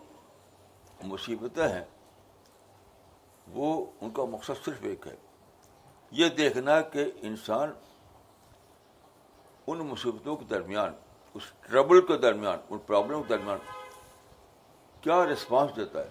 مصیبتیں 1.03 1.69
ہیں، 1.69 1.85
وہ 3.49 3.87
ان 4.01 4.11
کا 4.11 4.25
مقصد 4.25 4.65
صرف 4.65 4.79
ایک 4.83 5.07
ہے۔ 5.07 5.17
یہ 6.11 6.29
دیکھنا 6.29 6.81
کہ 6.81 7.13
انسان 7.21 7.73
ان 9.67 9.79
مصیبتوں 9.79 10.37
کے 10.37 10.45
درمیان، 10.45 10.93
اس 11.35 11.43
ٹربل 11.61 12.07
کے 12.07 12.17
درمیان، 12.17 12.59
ان 12.71 12.79
پرابلم 12.79 13.23
کے 13.23 13.29
درمیان 13.29 13.59
کیا 15.01 15.25
رسپانس 15.25 15.77
دیتا 15.77 15.99
ہے؟ 15.99 16.11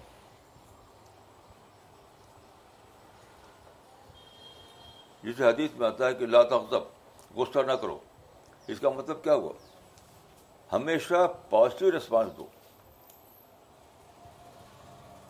جسے 5.24 5.48
حدیث 5.48 5.72
میں 5.72 5.88
آتا 5.88 6.08
ہے 6.08 6.14
کہ 6.14 6.26
لا 6.26 6.44
تغضب، 6.44 6.82
غصہ 7.36 7.60
نہ 7.60 7.72
کرو۔ 7.72 8.00
اس 8.68 8.80
کا 8.80 8.90
مطلب 8.90 9.24
کیا 9.24 9.34
ہوا؟ 9.34 9.54
ہمیشہ 10.76 11.34
پازیٹیو 11.50 11.92
ریسپانس 11.92 12.38
دو۔ 12.38 12.46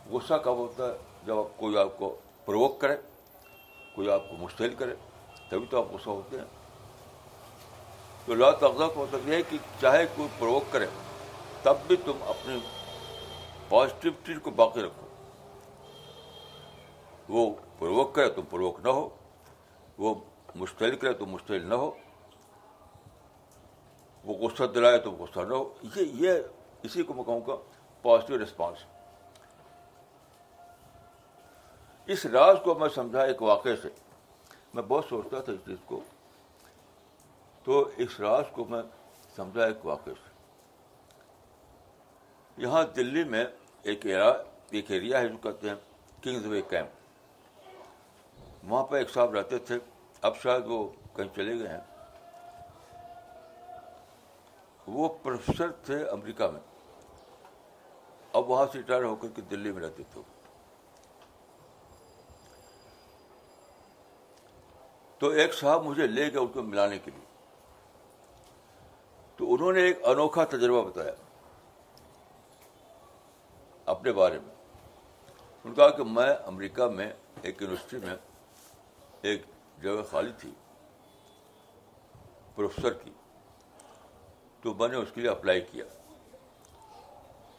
غصہ 0.10 0.34
کب 0.34 0.56
ہوتا 0.56 0.86
ہے؟ 0.86 0.98
جب 1.26 1.40
آپ 1.40 1.58
کوئی 1.58 1.78
آپ 1.78 1.98
کو 1.98 2.16
پروک 2.46 2.82
کرے، 2.82 2.98
کوئی 3.96 4.10
آپ 4.10 4.30
کو 4.30 4.38
مشتعل 4.38 4.76
کرے، 4.76 4.96
تبھی 5.50 5.66
تو 5.70 5.78
آپ 5.78 5.86
غصہ 5.92 6.10
ہوتے 6.10 6.38
ہیں۔ 6.38 6.46
تو 8.26 8.36
لا 8.36 8.52
تغذہ 8.52 8.84
کا 8.84 9.02
مطلب 9.02 9.30
یہ 9.30 9.36
ہے 9.36 9.42
کہ 9.42 9.58
چاہے 9.82 10.06
کوئی 10.06 10.28
پروک 10.40 10.64
کرے، 10.72 10.86
تب 11.62 11.76
بھی 11.88 11.96
تم 11.96 12.24
اپنی 12.28 12.60
پازیٹیوٹی 13.70 14.34
کو 14.34 14.52
باقی 14.52 14.82
رکھو۔ 14.82 15.08
وہ 17.30 17.56
پروک 17.80 18.16
کرے 18.16 18.30
تم 18.30 18.42
پروک 18.50 18.80
نہ 18.80 18.90
ہو، 18.90 19.10
وہ 19.98 20.16
مشتعل 20.56 20.96
کرے 20.96 21.14
تو 21.14 21.26
مشتعل 21.26 21.66
نہ 21.66 21.74
ہو۔ 21.74 21.92
وہ 24.28 24.34
غصہ 24.34 24.64
دلائے 24.64 24.98
تو 24.98 25.12
غصہ 25.12 25.40
نہ 25.40 25.54
ہو۔ 25.54 25.74
یہ 25.96 26.02
یہ، 26.02 26.32
اسی 26.84 27.04
کو 27.04 27.14
میں 27.14 27.24
کہوں 27.24 27.42
گا 27.48 27.56
پازیٹیو 28.02 28.44
رسپانس 28.44 28.78
اس 32.06 32.26
راز 32.26 32.58
کو 32.64 32.76
میں 32.76 32.90
سمجھا 32.90 33.24
ایک 33.24 33.42
واقعے 33.42 33.76
سے۔ 33.76 33.90
میں 34.74 34.84
بہت 34.84 35.06
سوچتا 35.10 35.40
تھا 35.40 35.54
اس 35.54 35.60
چیز 35.66 35.78
کو۔ 35.86 36.02
تو 37.64 37.90
اس 37.98 38.20
راز 38.20 38.44
کو 38.52 38.66
میں 38.66 38.82
سمجھا 39.36 39.66
ایک 39.66 39.86
واقعے 39.86 40.14
سے۔ 40.14 40.30
یہاں 42.58 42.84
دلی 42.84 43.24
میں 43.24 43.46
ایک 43.82 44.06
ایریا 44.06 44.30
ایک 44.70 44.92
ایریا 44.92 45.20
ہے 45.20 45.28
جو 45.28 45.38
کہتے 45.38 45.68
ہیں 45.70 45.76
کنگز 46.24 46.46
وے 46.46 46.62
کیمپ 46.62 46.88
وہاں 48.64 48.84
پہ 48.84 48.98
ایک 48.98 49.10
صاحب 49.10 49.34
رہتے 49.34 49.58
تھے۔ 49.58 49.76
اب 50.22 50.36
شاید 50.38 50.64
وہ 50.66 50.90
کہیں 51.16 51.36
چلے 51.36 51.60
گئے 51.60 51.68
ہیں۔ 51.68 51.97
وہ 54.88 55.10
پروفیسر 55.24 55.72
تھے 55.72 56.10
امریکہ 56.10 56.48
میں۔ 56.48 56.62
اب 58.34 58.50
وہاں 58.50 58.66
سے 58.72 58.78
ریٹائر 58.78 59.04
ہو 59.04 59.16
کر 59.16 59.28
کے 59.36 59.42
دلی 59.42 59.72
میں 59.72 59.82
رہتے 59.82 60.04
تھے۔ 60.14 60.22
تو 65.18 65.30
ایک 65.30 65.54
صاحب 65.54 65.84
مجھے 65.84 66.08
لے 66.08 66.34
گئے 66.34 66.40
ان 66.40 66.48
کو 66.48 66.62
ملانے 66.62 67.00
کے 67.00 67.12
لیے۔ 67.12 67.26
تو 69.38 69.54
انہوں 69.54 69.74
نے 69.74 69.82
ایک 69.82 70.06
انوکھا 70.06 70.44
تجربہ 70.44 70.90
بتایا 70.90 71.12
اپنے 73.86 74.12
بارے 74.12 74.40
میں۔ 74.40 74.56
انہوں 75.34 75.70
نے 75.70 75.76
کہا 75.76 75.90
کہ 75.90 76.04
میں 76.04 76.36
امریکہ 76.46 76.86
میں 76.86 77.14
ایک 77.42 77.62
یونیورسٹی 77.62 77.98
میں 77.98 78.16
ایک 79.22 79.44
جگہ 79.82 80.04
خالی 80.10 80.32
تھی، 80.38 80.52
پروفیسر 82.56 82.94
کی۔ 82.94 83.12
تو 84.62 84.74
میں 84.74 84.88
نے 84.88 84.96
اس 84.96 85.12
کے 85.14 85.22
لیے 85.22 85.30
اپلائی 85.30 85.62
کیا۔ 85.62 85.86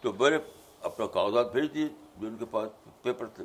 تو 0.00 0.12
میں 0.12 0.31
نے 0.31 0.37
اپنا 0.81 1.07
کاغذات 1.07 1.52
بھیج 1.52 1.75
دیے 1.75 1.88
جو 2.17 2.26
ان 2.26 2.37
کے 2.37 2.45
پاس 2.45 2.69
پیپر 3.02 3.26
تھے۔ 3.26 3.45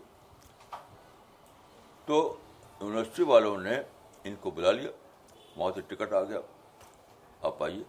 تو 2.05 2.37
یونیورسٹی 2.81 3.23
والوں 3.23 3.57
نے 3.57 3.81
ان 4.23 4.35
کو 4.39 4.51
بلا 4.51 4.71
لیا۔ 4.71 4.91
وہاں 5.57 5.71
سے 5.75 5.81
ٹکٹ 5.81 6.13
آ 6.13 6.23
گیا۔ 6.23 6.39
آپ 7.41 7.63
آئیے۔ 7.63 7.83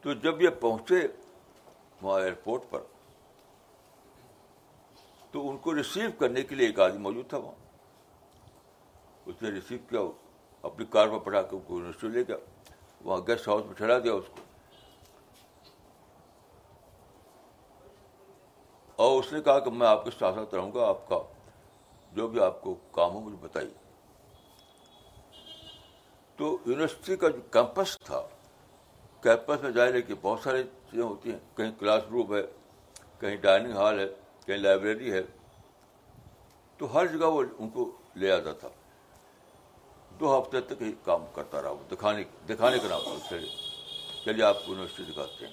تو 0.00 0.12
جب 0.12 0.42
یہ 0.42 0.48
پہنچے 0.48 1.00
وہاں 2.02 2.20
ایئرپورٹ 2.20 2.62
پر، 2.70 2.80
تو 5.30 5.50
ان 5.50 5.58
کو 5.58 5.74
ریسیو 5.74 6.10
کرنے 6.18 6.42
کے 6.42 6.54
لیے 6.54 6.66
ایک 6.66 6.80
آدمی 6.80 6.98
موجود 6.98 7.28
تھا 7.28 7.38
وہاں۔ 7.38 7.66
اس 9.26 9.42
نے 9.42 9.50
ریسیو 9.50 9.78
کیا، 9.90 10.00
اپنی 10.62 10.86
کار 10.86 11.08
میں 11.08 11.18
پڑھا 11.18 11.42
کے 11.42 11.56
ان 11.56 11.62
کو 11.66 11.74
یونیورسٹی 11.74 12.08
لے 12.08 12.22
گیا۔ 12.28 12.36
وہاں 13.04 13.20
گیسٹ 13.26 13.48
ہاؤس 13.48 13.64
میں 13.64 13.74
ٹھہرا 13.74 13.98
دیا 13.98 14.12
اس 14.12 14.24
کو۔ 14.30 14.40
اور 18.96 19.22
اس 19.22 19.32
نے 19.32 19.42
کہا 19.42 19.58
کہ 19.58 19.70
میں 19.70 19.86
آپ 19.86 20.04
کے 20.04 20.10
ساتھ 20.18 20.34
ساتھ 20.34 20.54
رہوں 20.54 20.72
گا، 20.74 20.88
آپ 20.88 21.08
کا 21.08 21.18
جو 22.12 22.28
بھی 22.28 22.40
آپ 22.40 22.62
کو 22.62 22.74
کام 22.92 23.14
ہو 23.14 23.20
مجھے 23.20 23.36
بتائیے۔ 23.40 23.74
تو 26.36 26.58
یونیورسٹی 26.66 27.16
کا 27.16 27.28
جو 27.28 27.40
کیمپس 27.40 27.98
تھا، 27.98 28.22
کیمپس 29.20 29.62
میں 29.62 29.70
ظاہر 29.70 29.94
ہے 29.94 30.02
کہ 30.02 30.14
بہت 30.22 30.40
ساری 30.40 30.62
چیزیں 30.62 31.04
ہوتی 31.04 31.32
ہیں۔ 31.32 31.38
کہیں 31.56 31.72
کلاس 31.78 32.02
روم 32.10 32.36
ہے، 32.36 32.42
کہیں 33.20 33.36
ڈائننگ 33.36 33.72
ہال 33.72 33.98
ہے، 33.98 34.08
کہیں 34.46 34.58
لائبریری 34.58 35.12
ہے۔ 35.12 35.22
تو 36.78 36.94
ہر 36.94 37.06
جگہ 37.06 37.26
وہ 37.26 37.42
ان 37.58 37.68
کو 37.68 37.92
لے 38.16 38.30
آتا 38.30 38.52
تھا۔ 38.52 38.68
دو 40.20 40.38
ہفتے 40.38 40.60
تک 40.60 40.82
ہی 40.82 40.92
کام 41.04 41.24
کرتا 41.34 41.62
رہا 41.62 41.70
وہ 41.70 41.88
دکھانے 41.90 42.22
دکھانے 42.48 42.78
کا 42.78 42.88
نام 42.88 43.18
چلیے 43.28 43.48
چلیے 44.24 44.44
آپ 44.44 44.64
کو 44.64 44.72
یونیورسٹی 44.72 45.02
دکھاتے 45.10 45.46
ہیں۔ 45.46 45.52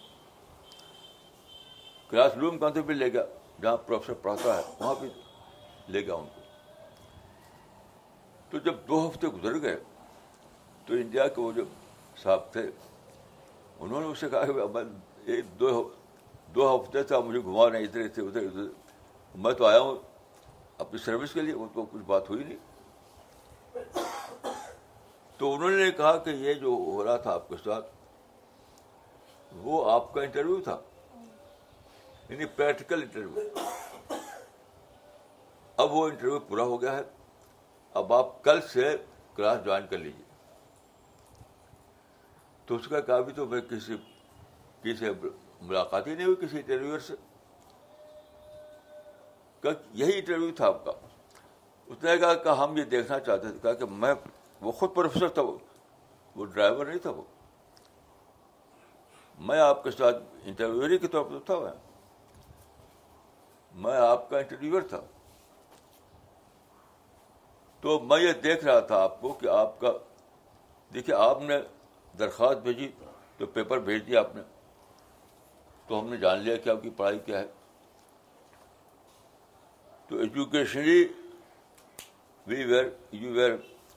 کلاس 2.09 2.37
روم 2.41 2.57
کا 2.57 2.69
تو 2.69 2.83
بھی 2.83 2.93
لے 2.93 3.11
گیا، 3.13 3.23
جہاں 3.61 3.77
پروفیسر 3.87 4.13
پڑھاتا 4.21 4.57
ہے، 4.57 4.63
وہاں 4.79 4.93
بھی 4.99 5.09
لے 5.89 6.01
گیا 6.05 6.13
ان 6.13 6.25
کو 6.35 6.41
تو 8.51 8.57
جب 8.65 8.75
دو 8.87 9.07
ہفتے 9.07 9.27
گزر 9.27 9.61
گئے، 9.61 9.75
تو 10.87 10.93
انڈیا 10.93 11.27
کے 11.27 11.41
وہ 11.41 11.51
جو 11.51 11.63
صاحب 12.23 12.51
تھے، 12.51 12.69
انہوں 13.79 14.01
نے 14.01 14.07
اسے 14.07 14.29
کہا 14.29 14.45
کہ 14.45 15.31
ایک 15.31 15.59
دو 15.59 15.89
دو 16.55 16.75
ہفتے 16.75 17.03
تھا 17.03 17.19
مجھے 17.19 17.39
گھما 17.39 17.67
نہیں 17.69 17.83
ادھر 17.83 18.01
ادھر 18.01 18.23
ادھر 18.23 18.41
ادھر۔ 18.41 18.67
میں 19.35 19.53
تو 19.53 19.65
آیا 19.65 19.79
ہوں 19.79 19.95
اپنی 20.77 20.99
سروس 21.05 21.33
کے 21.33 21.41
لیے 21.41 21.53
ان 21.53 21.67
کو 21.73 21.85
کچھ 21.91 22.03
بات 22.05 22.29
ہوئی 22.29 22.43
نہیں۔ 22.43 22.57
تو 25.41 25.53
انہوں 25.53 25.69
نے 25.69 25.91
کہا 25.91 26.17
کہ 26.17 26.29
یہ 26.29 26.53
جو 26.53 26.67
ہو 26.67 27.03
رہا 27.03 27.17
تھا 27.17 27.33
آپ 27.33 27.49
کے 27.49 27.55
ساتھ، 27.63 27.85
وہ 29.53 29.91
آپ 29.91 30.13
کا 30.13 30.21
انٹرویو 30.21 30.61
تھا۔ 30.63 30.79
یعنی 32.29 32.45
پریکٹیکل 32.45 33.01
انٹرویو۔ 33.01 33.49
اب 35.77 35.93
وہ 35.93 36.07
انٹرویو 36.07 36.39
پورا 36.39 36.63
ہو 36.63 36.81
گیا 36.81 36.97
ہے۔ 36.97 37.01
اب 37.93 38.13
آپ 38.13 38.43
کل 38.43 38.61
سے 38.61 38.97
کلاس 39.35 39.65
جوائن 39.65 39.87
کر 39.87 39.97
لیجیے 39.97 40.25
تو 42.65 42.75
اس 42.75 42.87
کا 42.87 42.99
کہا 42.99 43.19
بھی 43.19 43.33
تو 43.33 43.45
میں 43.45 43.61
کسی 43.61 43.97
کسی 44.81 45.05
ملاقات 45.61 46.07
ہی 46.07 46.15
نہیں 46.15 46.25
ہوئی 46.25 46.45
کسی 46.45 46.57
انٹرویور 46.57 46.99
سے۔ 46.99 47.13
یہی 49.91 50.19
انٹرویو 50.19 50.55
تھا 50.55 50.67
آپ 50.67 50.85
کا۔ 50.85 50.91
اس 51.87 52.03
نے 52.03 52.17
کہا 52.17 52.33
کہ 52.33 52.49
ہم 52.49 52.77
یہ 52.77 52.83
دیکھنا 52.83 53.19
چاہتے 53.19 53.47
تھے، 53.47 53.57
کہا 53.61 53.73
کہ 53.73 53.85
میں 53.85 54.13
وہ 54.61 54.71
خود 54.71 54.95
پروفیسر 54.95 55.27
تھا 55.27 55.41
وہ۔ 55.41 55.57
وہ 56.35 56.45
ڈرائیور 56.45 56.85
نہیں 56.85 56.99
تھا 56.99 57.09
وہ۔ 57.09 57.21
میں 59.39 59.59
آپ 59.59 59.83
کے 59.83 59.91
ساتھ 59.91 60.15
انٹرویور 60.43 60.97
کے 60.97 61.07
طور 61.07 61.25
پر 61.25 61.39
تھا 61.45 61.59
میں۔ 61.59 61.71
میں 63.73 63.97
آپ 63.97 64.29
کا 64.29 64.37
انٹرویور 64.37 64.81
تھا۔ 64.81 65.01
تو 67.81 67.99
میں 67.99 68.19
یہ 68.19 68.31
دیکھ 68.31 68.65
رہا 68.65 68.79
تھا 68.79 69.03
آپ 69.03 69.21
کو 69.21 69.33
کہ 69.33 69.47
آپ 69.47 69.79
کا 69.79 69.91
دیکھیے 70.93 71.15
آپ 71.15 71.41
نے 71.41 71.55
درخواست 72.19 72.59
بھیجی 72.59 72.91
تو 73.37 73.45
پیپر 73.45 73.79
بھیج 73.79 74.07
دیا 74.07 74.19
آپ 74.19 74.35
نے۔ 74.35 74.41
تو 75.87 75.99
ہم 75.99 76.09
نے 76.09 76.17
جان 76.17 76.39
لیا 76.39 76.55
کہ 76.55 76.69
آپ 76.69 76.77
کی 76.83 76.89
پڑھائی 76.89 77.19
کیا 77.19 77.39
ہے۔ 77.39 77.47
تو 80.07 80.17
educationally 80.17 81.07
we 82.47 82.63
were 82.63 82.85
you 83.11 83.33
were 83.33 83.51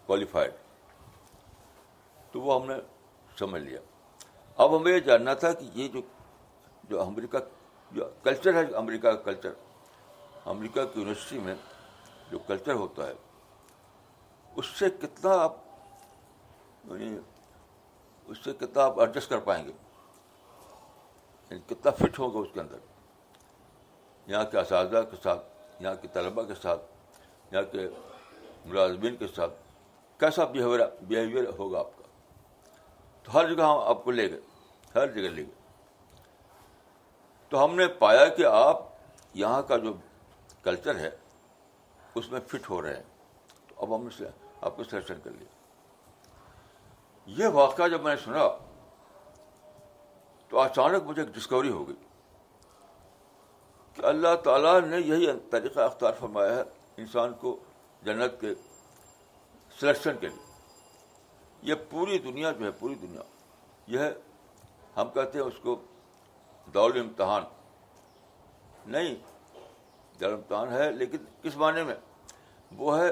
qualified 0.07 0.53
تو 2.33 2.41
وہ 2.41 2.61
ہم 2.61 2.67
نے 2.67 2.75
سمجھ 3.39 3.63
لیا۔ 3.63 3.81
اب 4.57 4.77
ہمیں 4.77 4.93
یہ 4.93 4.99
جاننا 4.99 5.35
تھا 5.35 5.53
کہ 5.53 5.71
یہ 5.75 5.89
جو 5.89 6.01
جو 6.85 7.03
امریکہ 7.03 7.39
جو 7.91 8.11
کلچر 8.23 8.55
ہے 8.55 8.75
امریکہ 8.75 9.11
کا 9.11 9.23
کلچر 9.23 9.53
امریکہ 10.47 10.85
کی 10.85 11.01
یونیورسٹی 11.01 11.39
میں 11.39 11.55
جو 12.31 12.39
کلچر 12.39 12.73
ہوتا 12.73 13.07
ہے، 13.07 13.13
اس 14.57 14.67
سے 14.67 14.91
کتنا 14.91 15.35
آپ 15.35 15.57
یعنی 16.85 17.19
اس 18.27 18.39
سے 18.45 18.53
کتنا 18.53 18.85
آپ 18.85 19.01
ایڈجسٹ 19.01 19.31
کر 19.31 19.39
پائیں 19.39 19.65
گے؟ 19.65 19.73
یعنی 21.51 21.75
کتنا 21.75 21.91
فٹ 21.91 22.19
ہوگا 22.19 22.39
اس 22.39 22.49
کے 22.55 22.61
اندر؟ 22.61 22.79
یہاں 24.27 24.45
کے 24.45 24.59
اساتذہ 24.59 25.03
کے 25.11 25.17
ساتھ، 25.23 25.47
یہاں 25.81 25.95
کے 25.95 26.09
طلباء 26.09 26.43
کے 26.43 26.55
ساتھ، 26.55 26.83
یہاں 27.53 27.63
کے 27.63 27.89
ملازمین 28.65 29.17
کے 29.17 29.27
ساتھ 29.27 29.53
کیسا 30.19 30.45
بیہیویئر 30.45 30.81
بیہیویئر 31.03 31.45
ہوگا 31.59 31.79
آپ 31.79 31.99
کا؟ 31.99 32.03
تو 33.23 33.35
ہر 33.35 33.55
جگہ 33.55 33.65
ہم 33.65 33.79
آپ 33.79 34.05
کو 34.05 34.11
لے 34.11 34.31
گئے، 34.31 34.41
ہر 34.95 35.07
جگہ 35.07 35.29
لے 35.29 35.43
گئے۔ 35.43 35.55
تو 37.49 37.65
ہم 37.65 37.75
نے 37.75 37.87
پایا 37.87 38.29
کہ 38.29 38.45
آپ 38.47 38.77
یہاں 39.35 39.63
کا 39.63 39.77
جو 39.77 39.93
کلچر 40.63 40.97
ہے، 40.97 41.11
اس 42.15 42.33
میں 42.33 42.41
فٹ 42.47 42.71
ہو 42.71 42.83
رہے 42.83 42.97
ہیں۔ 42.97 43.03
تو 43.69 43.75
اب 43.79 43.97
ہم 43.97 44.09
نے 44.21 44.27
آپ 44.61 44.77
کو 44.77 44.85
سلیکشن 44.85 45.21
کر 45.25 45.31
لیا 45.31 45.49
یہ 47.27 47.47
واقعہ 47.47 47.89
جب 47.89 48.03
میں 48.03 48.15
نے 48.15 48.23
سنا، 48.25 48.49
تو 50.49 50.61
اچانک 50.61 51.03
مجھے 51.03 51.23
ایک 51.23 51.35
ڈسکوری 51.35 51.71
ہو 51.71 51.89
گئی 51.89 51.97
کہ 53.95 54.07
اللہ 54.07 54.35
تعالیٰ 54.45 54.81
نے 54.81 54.97
یہی 54.97 55.27
طریقہ 55.51 55.81
اختیار 55.81 56.13
فرمایا 56.21 56.55
ہے، 56.55 56.63
انسان 56.97 57.33
کو 57.35 57.59
جنت 58.03 58.41
کے 58.41 58.55
سلیکشن 59.81 60.17
کے 60.21 60.29
لیے۔ 60.29 60.53
یہ 61.63 61.75
پوری 61.91 62.19
دنیا 62.19 62.53
جو 62.53 62.67
ہے، 62.67 62.71
پوری 62.71 62.95
دنیا، 62.95 63.21
یہ 63.87 63.99
ہے، 63.99 64.13
ہم 64.97 65.11
کہتے 65.15 65.39
ہیں 65.39 65.47
اس 65.47 65.55
کو 65.63 65.83
دول 66.67 67.01
امتحان۔ 67.01 67.43
نہیں، 68.87 69.15
دول 70.21 70.33
امتحان 70.33 70.73
ہے، 70.73 70.93
لیکن 70.93 71.19
کس 71.43 71.57
معنی 71.57 71.83
میں؟ 71.83 71.95
وہ 72.77 72.99
ہے 72.99 73.09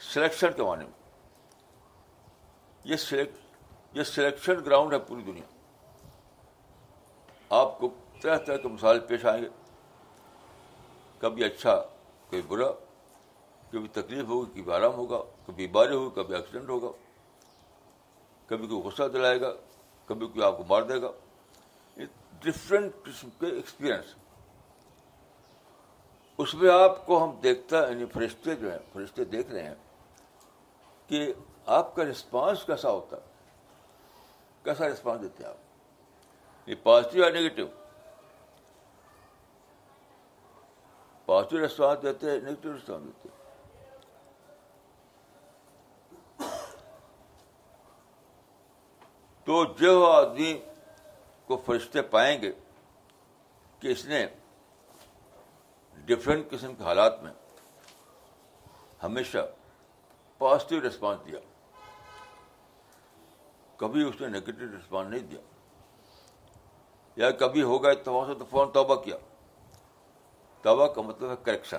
سلیکشن 0.00 0.52
کے 0.52 0.62
معنی 0.62 0.84
میں۔ 0.84 1.00
یہ 2.84 2.96
سلیکٹ 2.96 3.34
یہ 3.96 4.02
سلیکشن 4.02 4.64
گراؤنڈ 4.64 4.92
ہے 4.92 4.98
پوری 4.98 5.22
دنیا۔ 5.22 5.56
آپ 7.50 7.78
کو 7.78 7.94
طرح 8.22 8.38
طرح 8.38 8.56
کے 8.56 8.68
مسائل 8.68 9.00
پیش 9.00 9.24
آئیں 9.24 9.42
گے۔ 9.42 9.48
کبھی 11.18 11.44
اچھا 11.44 11.76
کبھی 12.26 12.42
برا۔ 12.42 12.89
کبھی 13.70 13.88
تکلیف 13.88 14.26
ہوگی، 14.26 14.62
کبھی 14.62 14.72
آرام 14.72 14.94
ہوگا، 14.94 15.22
کبھی 15.46 15.66
بیماری 15.66 15.94
ہوگی، 15.94 16.22
کبھی 16.22 16.34
ایکسیڈنٹ 16.34 16.68
ہوگا، 16.68 16.88
کبھی 18.46 18.66
کوئی 18.66 18.82
غصہ 18.82 19.02
دلائے 19.02 19.40
گا، 19.40 19.52
کبھی 20.06 20.26
کوئی 20.26 20.42
آپ 20.42 20.56
کو 20.56 20.64
مار 20.68 20.82
دے 20.82 21.02
گا۔ 21.02 21.10
ڈفرینٹ 22.40 22.92
قسم 23.02 23.28
کے 23.40 23.46
ایکسپیرئنس 23.46 24.14
اس 26.38 26.54
میں 26.54 26.70
آپ 26.72 27.06
کو 27.06 27.24
ہم 27.24 27.40
دیکھتا 27.42 27.88
یعنی 27.88 28.04
فرشتے 28.04 28.54
جو 28.54 28.70
ہیں، 28.70 28.78
فرشتے 28.92 29.24
دیکھ 29.24 29.50
رہے 29.50 29.62
ہیں 29.62 29.74
کہ 31.06 31.32
آپ 31.66 31.94
کا 31.94 32.04
رسپانس 32.04 32.64
کیسا 32.64 32.90
ہوتا 32.90 33.16
ہے۔ 33.16 33.22
کیسا 34.62 34.88
رسپانس 34.88 35.22
دیتے 35.22 35.44
ہیں 35.44 35.50
آپ؟ 35.50 36.68
یہ 36.68 36.74
پازیٹیو 36.82 37.24
یا 37.24 37.30
نیگیٹو 37.30 37.66
پازیٹیو 41.26 41.60
ریسپانس 41.60 42.02
دیتے 42.02 42.30
ہیں 42.30 42.40
نگیٹو 42.40 42.72
ریسپانس 42.72 43.04
دیتے 43.04 43.28
ہیں۔ 43.28 43.39
تو 49.44 49.64
جو 49.64 50.06
آدمی 50.06 50.60
کو 51.46 51.62
فرشتے 51.66 52.02
پائیں 52.02 52.42
گے 52.42 52.52
کہ 53.80 53.88
اس 53.88 54.04
نے 54.04 54.26
ڈفرینٹ 55.94 56.50
قسم 56.50 56.74
کے 56.74 56.84
حالات 56.84 57.22
میں 57.22 57.32
ہمیشہ 59.02 59.38
پازیٹیو 60.38 60.80
ریسپانس 60.80 61.26
دیا، 61.26 61.38
کبھی 63.76 64.08
اس 64.08 64.20
نے 64.20 64.26
نگیٹو 64.26 64.76
ریسپانس 64.76 65.10
نہیں 65.10 65.20
دیا۔ 65.20 65.40
یا 67.16 67.30
کبھی 67.30 67.62
ہوگا 67.62 67.90
اتفاق 67.90 68.26
سے 68.26 68.34
تو 68.34 68.44
فون 68.44 68.70
توبہ 68.70 68.94
کیا۔ 68.94 69.16
توبہ 70.62 70.86
کا 70.86 71.02
مطلب 71.02 71.30
ہے 71.30 71.34
کریکشن 71.42 71.78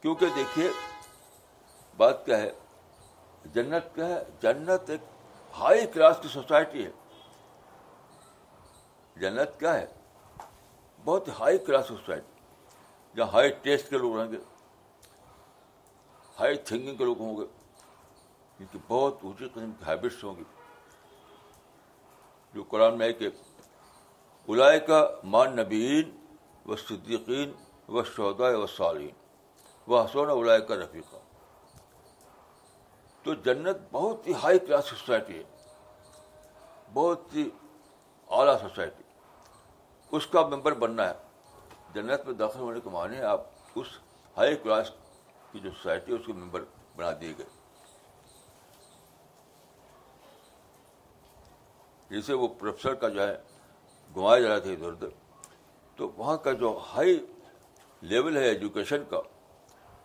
کیونکہ 0.00 0.26
دیکھیے 0.36 0.70
بات 1.96 2.26
کیا 2.26 2.38
ہے؟ 2.38 2.52
جنت 3.44 3.94
کیا 3.94 4.06
ہے؟ 4.06 4.22
جنت 4.40 4.90
ایک 4.90 5.00
ہائی 5.58 5.86
کلاس 5.86 6.18
کی 6.22 6.28
سوسائٹی 6.28 6.86
ہے۔ 6.86 6.90
جنت 9.16 9.60
کیا 9.60 9.74
ہے؟ 9.74 9.86
بہت 11.04 11.28
ہائی 11.28 11.58
کلاس 11.58 11.86
سوسائٹی۔ 11.86 12.32
جہاں 13.16 13.28
ہائی 13.28 13.48
ٹیسٹ 13.62 13.90
کے 13.90 13.98
لوگ 13.98 14.20
رہیں 14.20 14.32
گے، 14.32 14.36
ہائی 16.40 16.56
تھنکنگ 16.56 16.96
کے 16.96 17.04
لوگ 17.04 17.18
ہوں 17.18 17.36
گے، 17.36 17.44
جن 18.58 18.66
کی 18.72 18.78
بہت 18.88 19.16
اونچی 19.22 19.48
قسم 19.48 19.72
کی 19.72 19.84
ہیبٹس 19.86 20.24
ہوں 20.24 20.34
گی۔ 20.36 20.42
جو 22.54 22.62
قرآن 22.62 22.98
میں 22.98 23.06
ہے 23.06 23.12
کہ 23.12 23.28
الائے 24.48 24.80
کا 24.80 25.10
مان 25.24 25.56
نبین 25.56 26.26
و 26.66 26.76
صدیقین 26.76 27.52
و 27.88 28.02
شہدا 28.04 28.58
و 28.58 28.66
صالین 28.66 29.14
وہ 29.86 30.04
حسون 30.04 30.30
الائے 30.30 30.60
کا 30.60 30.74
رفیقہ 30.74 31.16
تو 33.26 33.34
جنت 33.34 33.76
بہت 33.92 34.26
ہی 34.26 34.32
ہائی 34.42 34.58
کلاس 34.58 34.84
سوسائٹی 34.84 35.38
ہے۔ 35.38 35.42
بہت 36.92 37.34
ہی 37.34 37.50
اعلیٰ 38.28 38.60
سوسائٹی 38.60 39.02
اس 40.12 40.26
کا 40.26 40.46
ممبر 40.46 40.74
بننا 40.74 41.08
ہے۔ 41.08 41.14
جنت 41.94 42.26
میں 42.26 42.34
داخل 42.34 42.60
ہونے 42.60 42.80
کے 42.80 42.90
معنی 42.90 43.20
آپ 43.20 43.40
اس 43.74 43.86
ہائی 44.36 44.56
کلاس 44.56 44.90
کی 45.52 45.60
جو 45.60 45.70
سوسائٹی 45.70 46.12
ہے، 46.12 46.18
اس 46.18 46.26
کے 46.26 46.32
ممبر 46.32 46.64
بنا 46.96 47.10
دیے 47.20 47.32
گئے۔ 47.38 47.46
جیسے 52.10 52.32
وہ 52.32 52.48
پروفیسر 52.48 52.94
کا 52.94 53.08
جو 53.08 53.28
ہے، 53.28 53.36
گنوائے 54.16 54.42
جا 54.42 54.48
رہے 54.48 54.60
تھے 54.60 54.72
ادھر 54.72 54.92
ادھر، 54.92 55.08
تو 55.96 56.10
وہاں 56.16 56.36
کا 56.36 56.52
جو 56.52 56.80
ہائی 56.94 57.26
لیول 58.00 58.36
ہے 58.36 58.44
ایجوکیشن 58.44 59.04
کا، 59.10 59.20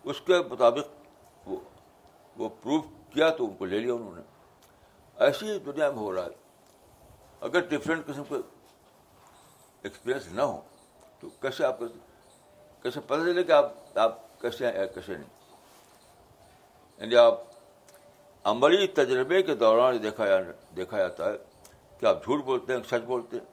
اس 0.04 0.20
کے 0.20 0.38
مطابق 0.50 0.86
وہ 1.48 1.56
وہ 2.36 2.48
پروف 2.48 2.84
کیا 3.12 3.30
تو 3.30 3.44
ان 3.44 3.54
کو 3.54 3.64
لے 3.64 3.78
لیا 3.78 3.94
انہوں 3.94 4.14
نے۔ 4.14 4.22
ایسی 5.16 5.50
ہی 5.50 5.58
دنیا 5.58 5.90
میں 5.90 5.98
ہو 5.98 6.14
رہا 6.14 6.24
ہے۔ 6.24 6.30
اگر 7.40 7.60
ڈفرینٹ 7.60 8.06
قسم 8.06 8.22
کے 8.28 8.34
ایکسپیرئنس 9.82 10.26
نہ 10.32 10.42
ہو 10.42 10.60
تو 11.20 11.28
کیسے 11.40 11.64
آپ 11.64 11.78
کیسے 12.82 13.00
پتہ 13.00 13.14
چلے 13.14 13.44
کہ 13.44 13.52
آپ 13.52 13.98
آپ 13.98 14.40
کیسے 14.40 14.66
ہیں 14.66 14.86
کیسے 14.94 15.12
نہیں۔ 15.12 15.56
یعنی 16.98 17.16
آپ 17.16 17.40
عملی 18.44 18.86
تجربے 18.86 19.42
کے 19.42 19.54
دوران 19.54 20.02
دیکھا 20.02 20.24
دیکھا 20.76 20.98
جاتا 20.98 21.32
ہے 21.32 21.36
کہ 21.98 22.06
آپ 22.06 22.24
جھوٹ 22.24 22.44
بولتے 22.44 22.72
ہیں، 22.72 22.82
سچ 22.82 23.04
بولتے 23.06 23.36
ہیں۔ 23.36 23.44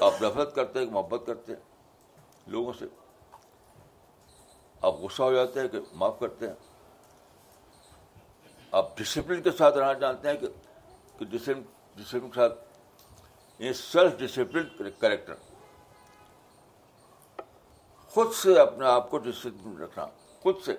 آپ 0.00 0.22
نفرت 0.22 0.54
کرتے 0.54 0.78
ہیں، 0.78 0.86
محبت 0.86 1.26
کرتے 1.26 1.52
ہیں۔ 1.52 1.60
لوگوں 2.46 2.72
سے 2.72 2.84
آپ 4.82 4.94
غصہ 4.94 5.22
ہو 5.22 5.32
جاتے 5.32 5.60
ہیں 5.60 5.68
کہ 5.68 5.78
معاف 5.92 6.18
کرتے 6.20 6.46
ہیں۔ 6.46 6.54
آپ 8.76 8.98
ڈسپلن 8.98 9.42
کے 9.42 9.50
ساتھ 9.50 9.76
رہنا 9.76 9.92
جانتے 9.92 10.28
ہیں 10.28 10.36
کہ 10.36 10.46
ڈسپلن 11.24 11.62
ڈسپلن 11.96 12.30
کے 12.30 12.34
ساتھ 12.34 12.52
یہ 13.58 13.72
سیلف 13.72 14.18
ڈسپلن 14.18 14.90
کریکٹر 14.98 15.34
خود 18.08 18.32
سے 18.32 18.58
اپنے 18.58 18.86
آپ 18.86 19.10
کو 19.10 19.18
ڈسپلن 19.18 19.78
رکھنا، 19.78 20.06
خود 20.42 20.54
سے، 20.64 20.76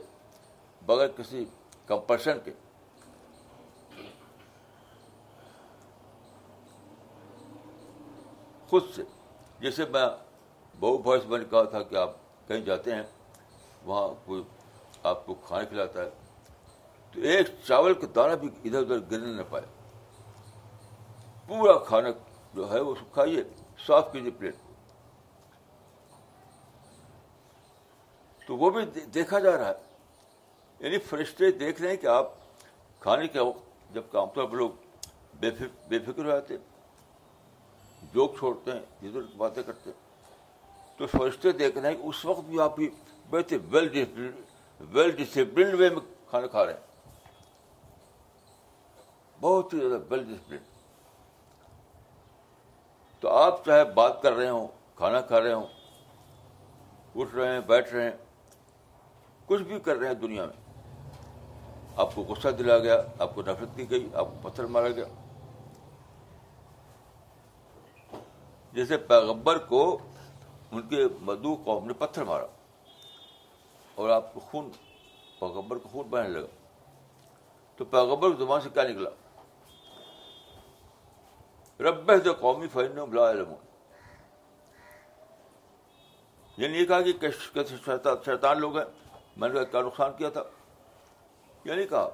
بغیر 0.81 1.07
کسی 1.07 1.45
کمپلشن 1.87 2.37
کے۔ 2.43 2.53
خود 8.69 8.83
سے۔ 8.95 9.03
جیسے 9.59 9.85
میں 9.85 10.05
بہو 10.79 11.01
وائس 11.05 11.25
میں 11.25 11.39
نے 11.39 11.45
کہا 11.45 11.63
تھا 11.63 11.83
کہ 11.83 11.95
آپ 11.95 12.11
کہیں 12.47 12.61
جاتے 12.61 12.95
ہیں، 12.95 13.03
وہاں 13.85 14.07
کوئی 14.25 14.43
آپ 15.03 15.25
کو 15.25 15.33
کھانا 15.33 15.63
کھلاتا 15.63 16.01
ہے۔ 16.01 16.26
تو 17.11 17.21
ایک 17.21 17.47
چاول 17.67 17.93
کا 17.93 18.07
دانہ 18.15 18.35
بھی 18.35 18.49
ادھر 18.65 18.79
ادھر 18.79 18.99
گرنے 19.11 19.33
نہ 19.33 19.41
پائے۔ 19.49 19.65
پورا 21.47 21.77
کھانا 21.77 22.09
جو 22.53 22.73
ہے 22.73 22.79
وہ 22.79 22.95
کھائیے 23.13 23.43
صاف 23.87 24.11
کیجیے 24.11 24.31
پلیٹ۔ 24.31 24.55
تو 28.47 28.57
وہ 28.57 28.69
بھی 28.69 29.01
دیکھا 29.01 29.39
جا 29.39 29.57
رہا 29.57 29.67
ہے۔ 29.67 29.73
یعنی 30.79 30.97
فرشتے 30.97 31.51
دیکھ 31.51 31.81
رہے 31.81 31.89
ہیں 31.89 31.97
کہ 31.97 32.07
آپ 32.07 32.31
کھانے 32.99 33.27
کے 33.27 33.39
وقت 33.39 33.93
جب 33.93 34.01
عام 34.13 34.27
طور 34.29 34.45
پر 34.45 34.55
لوگ 34.55 34.69
بے 35.39 35.51
فکر 35.51 35.65
بے 35.87 35.99
فکر 35.99 36.25
ہو 36.25 36.29
جاتے 36.29 36.57
جوک 38.13 38.37
چھوڑتے 38.37 38.71
ہیں 38.71 38.79
ادھر 38.79 39.21
باتیں 39.37 39.63
کرتے 39.63 39.89
ہیں۔ 39.89 40.07
تو 40.97 41.07
فرشتے 41.07 41.51
دیکھ 41.51 41.77
رہے 41.77 41.89
ہیں 41.89 41.97
کہ 41.97 42.07
اس 42.07 42.25
وقت 42.25 42.41
بھی 42.41 42.59
آپ 42.59 42.75
بھی 42.75 42.89
بیٹھے 43.29 43.57
ویل 43.69 44.07
ویل 44.79 45.11
ڈسپلنڈ 45.11 45.73
وے 45.73 45.89
میں 45.89 46.29
کھانا 46.29 46.47
کھا 46.47 46.65
رہے 46.65 46.73
ہیں۔ 46.73 46.86
بہت 49.41 49.73
ہی 49.73 49.79
زیادہ 49.79 50.01
ویل 50.09 50.23
ڈسپلن 50.23 50.57
تو 53.19 53.29
آپ 53.29 53.65
چاہے 53.65 53.83
بات 53.83 54.21
کر 54.21 54.33
رہے 54.33 54.49
ہوں، 54.49 54.67
کھانا 54.95 55.21
کھا 55.21 55.41
رہے 55.41 55.53
ہوں، 55.53 55.67
اٹھ 57.15 57.35
رہے 57.35 57.53
ہیں، 57.53 57.59
بیٹھ 57.59 57.93
رہے 57.93 58.03
ہیں، 58.03 58.17
کچھ 59.45 59.61
بھی 59.61 59.79
کر 59.79 59.95
رہے 59.95 60.07
ہیں 60.07 60.13
دنیا 60.13 60.45
میں۔ 60.45 60.55
آپ 61.95 62.15
کو 62.15 62.21
غصہ 62.21 62.47
دلا 62.47 62.77
گیا، 62.77 63.01
آپ 63.19 63.35
کو 63.35 63.41
نفرت 63.41 63.75
کی 63.75 63.89
گئی، 63.89 64.09
آپ 64.13 64.25
کو 64.25 64.49
پتھر 64.49 64.65
مارا 64.65 64.89
گیا۔ 64.89 65.05
جیسے 68.73 68.97
پیغمبر 68.97 69.57
کو 69.57 69.97
ان 70.71 70.81
کے 70.81 71.07
مدو 71.21 71.55
قوم 71.63 71.87
نے 71.87 71.93
پتھر 71.93 72.23
مارا 72.23 72.45
اور 73.95 74.09
آپ 74.09 74.33
کو 74.33 74.39
خون، 74.39 74.69
پیغمبر 75.39 75.77
کو 75.77 75.89
خون 75.89 76.07
بہنے 76.09 76.29
لگا۔ 76.29 76.47
تو 77.75 77.85
پیغمبر 77.85 78.29
کی 78.29 78.35
زبان 78.39 78.61
سے 78.61 78.69
کیا 78.73 78.83
نکلا؟ 78.83 79.09
رب 81.79 82.23
جو 82.23 82.33
قومی 82.33 82.67
فین 82.67 82.95
بلا 82.95 83.31
علم۔ 83.31 83.53
یہ 86.57 86.85
کہا 86.85 87.01
کہ 87.01 87.27
شیطان 88.25 88.59
لوگ 88.59 88.77
ہیں۔ 88.77 88.85
میں 89.37 89.49
نے 89.49 89.59
کیا 89.71 89.81
نقصان 89.81 90.11
کیا 90.17 90.29
تھا۔ 90.29 90.43
یہ 91.65 91.73
نہیں 91.73 91.87
کہا۔ 91.87 92.09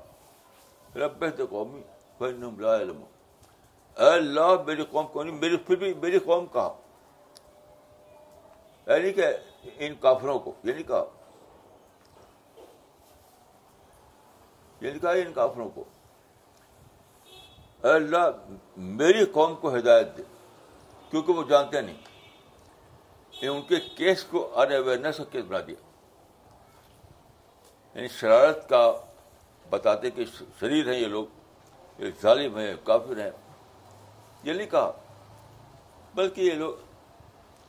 رب 0.96 1.38
جو 1.38 1.46
قومی 1.50 1.82
فین 2.18 2.50
بلا 2.50 2.76
علم۔ 2.76 3.04
اے 3.98 4.10
اللہ، 4.10 4.48
میری 4.68 4.86
قوم 4.86 5.08
کو 5.08 5.24
نہیں، 5.24 5.40
میری 5.40 5.58
پھر 5.58 5.76
بھی 5.76 5.94
میری 5.94 6.20
قوم 6.20 6.46
کہا 6.46 6.74
یعنی 8.88 9.14
کہ 9.14 9.26
ان 9.64 9.96
کافروں 9.96 10.40
کو، 10.40 10.54
یہ 10.64 10.74
نہیں 10.74 10.84
کہا۔ 10.84 11.06
یہ 14.82 14.90
نہیں 14.90 15.00
کہا 15.00 15.12
ان 15.12 15.34
کافروں 15.34 15.70
کو۔ 15.70 15.84
اے 17.84 17.90
اللہ 17.90 18.30
میری 18.78 19.26
قوم 19.26 19.56
کو 19.56 19.76
ہدایت 19.76 20.18
دے، 20.18 20.24
کیونکہ 21.10 21.34
وہ 21.34 21.44
جانتے 21.44 21.82
نہیں۔ 21.82 21.98
ان 23.42 23.62
کے 23.62 23.76
کیس 23.76 24.24
کو 24.24 24.60
ان 24.60 24.74
اویئرنیس 24.74 25.18
کا 25.18 25.24
کیس 25.24 25.46
بنا 25.48 25.60
دیا۔ 25.68 25.76
یعنی 27.96 28.08
شرارت 28.08 28.70
کا 28.70 28.94
بتاتے 29.70 30.12
کہ 30.12 30.26
شریر 30.60 30.92
ہیں 30.92 31.00
یہ 31.00 31.06
لوگ، 31.06 31.26
یہ 32.00 32.12
ظالم 32.22 32.58
ہیں 32.58 32.74
کافر 32.84 33.18
ہیں۔ 33.18 33.32
یہ 34.44 34.54
نہیں 34.54 34.68
کہا، 34.68 34.92
بلکہ 36.16 36.42
یہ 36.42 36.52
لوگ، 36.52 36.74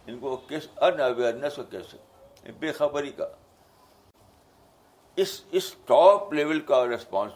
ان 0.07 0.19
کو 0.19 0.37
کیس 0.37 0.69
ان 0.77 1.01
اویئرنیس 1.01 1.57
کا 1.57 1.63
کیس 1.63 1.95
ہے۔ 1.95 2.53
بے 2.53 2.73
خبری 2.73 3.11
کا۔ 3.11 3.29
اس 5.17 5.41
اس 5.51 5.75
ٹاپ 5.85 6.33
لیول 6.33 6.61
کا 6.61 6.87
ریسپانس 6.87 7.33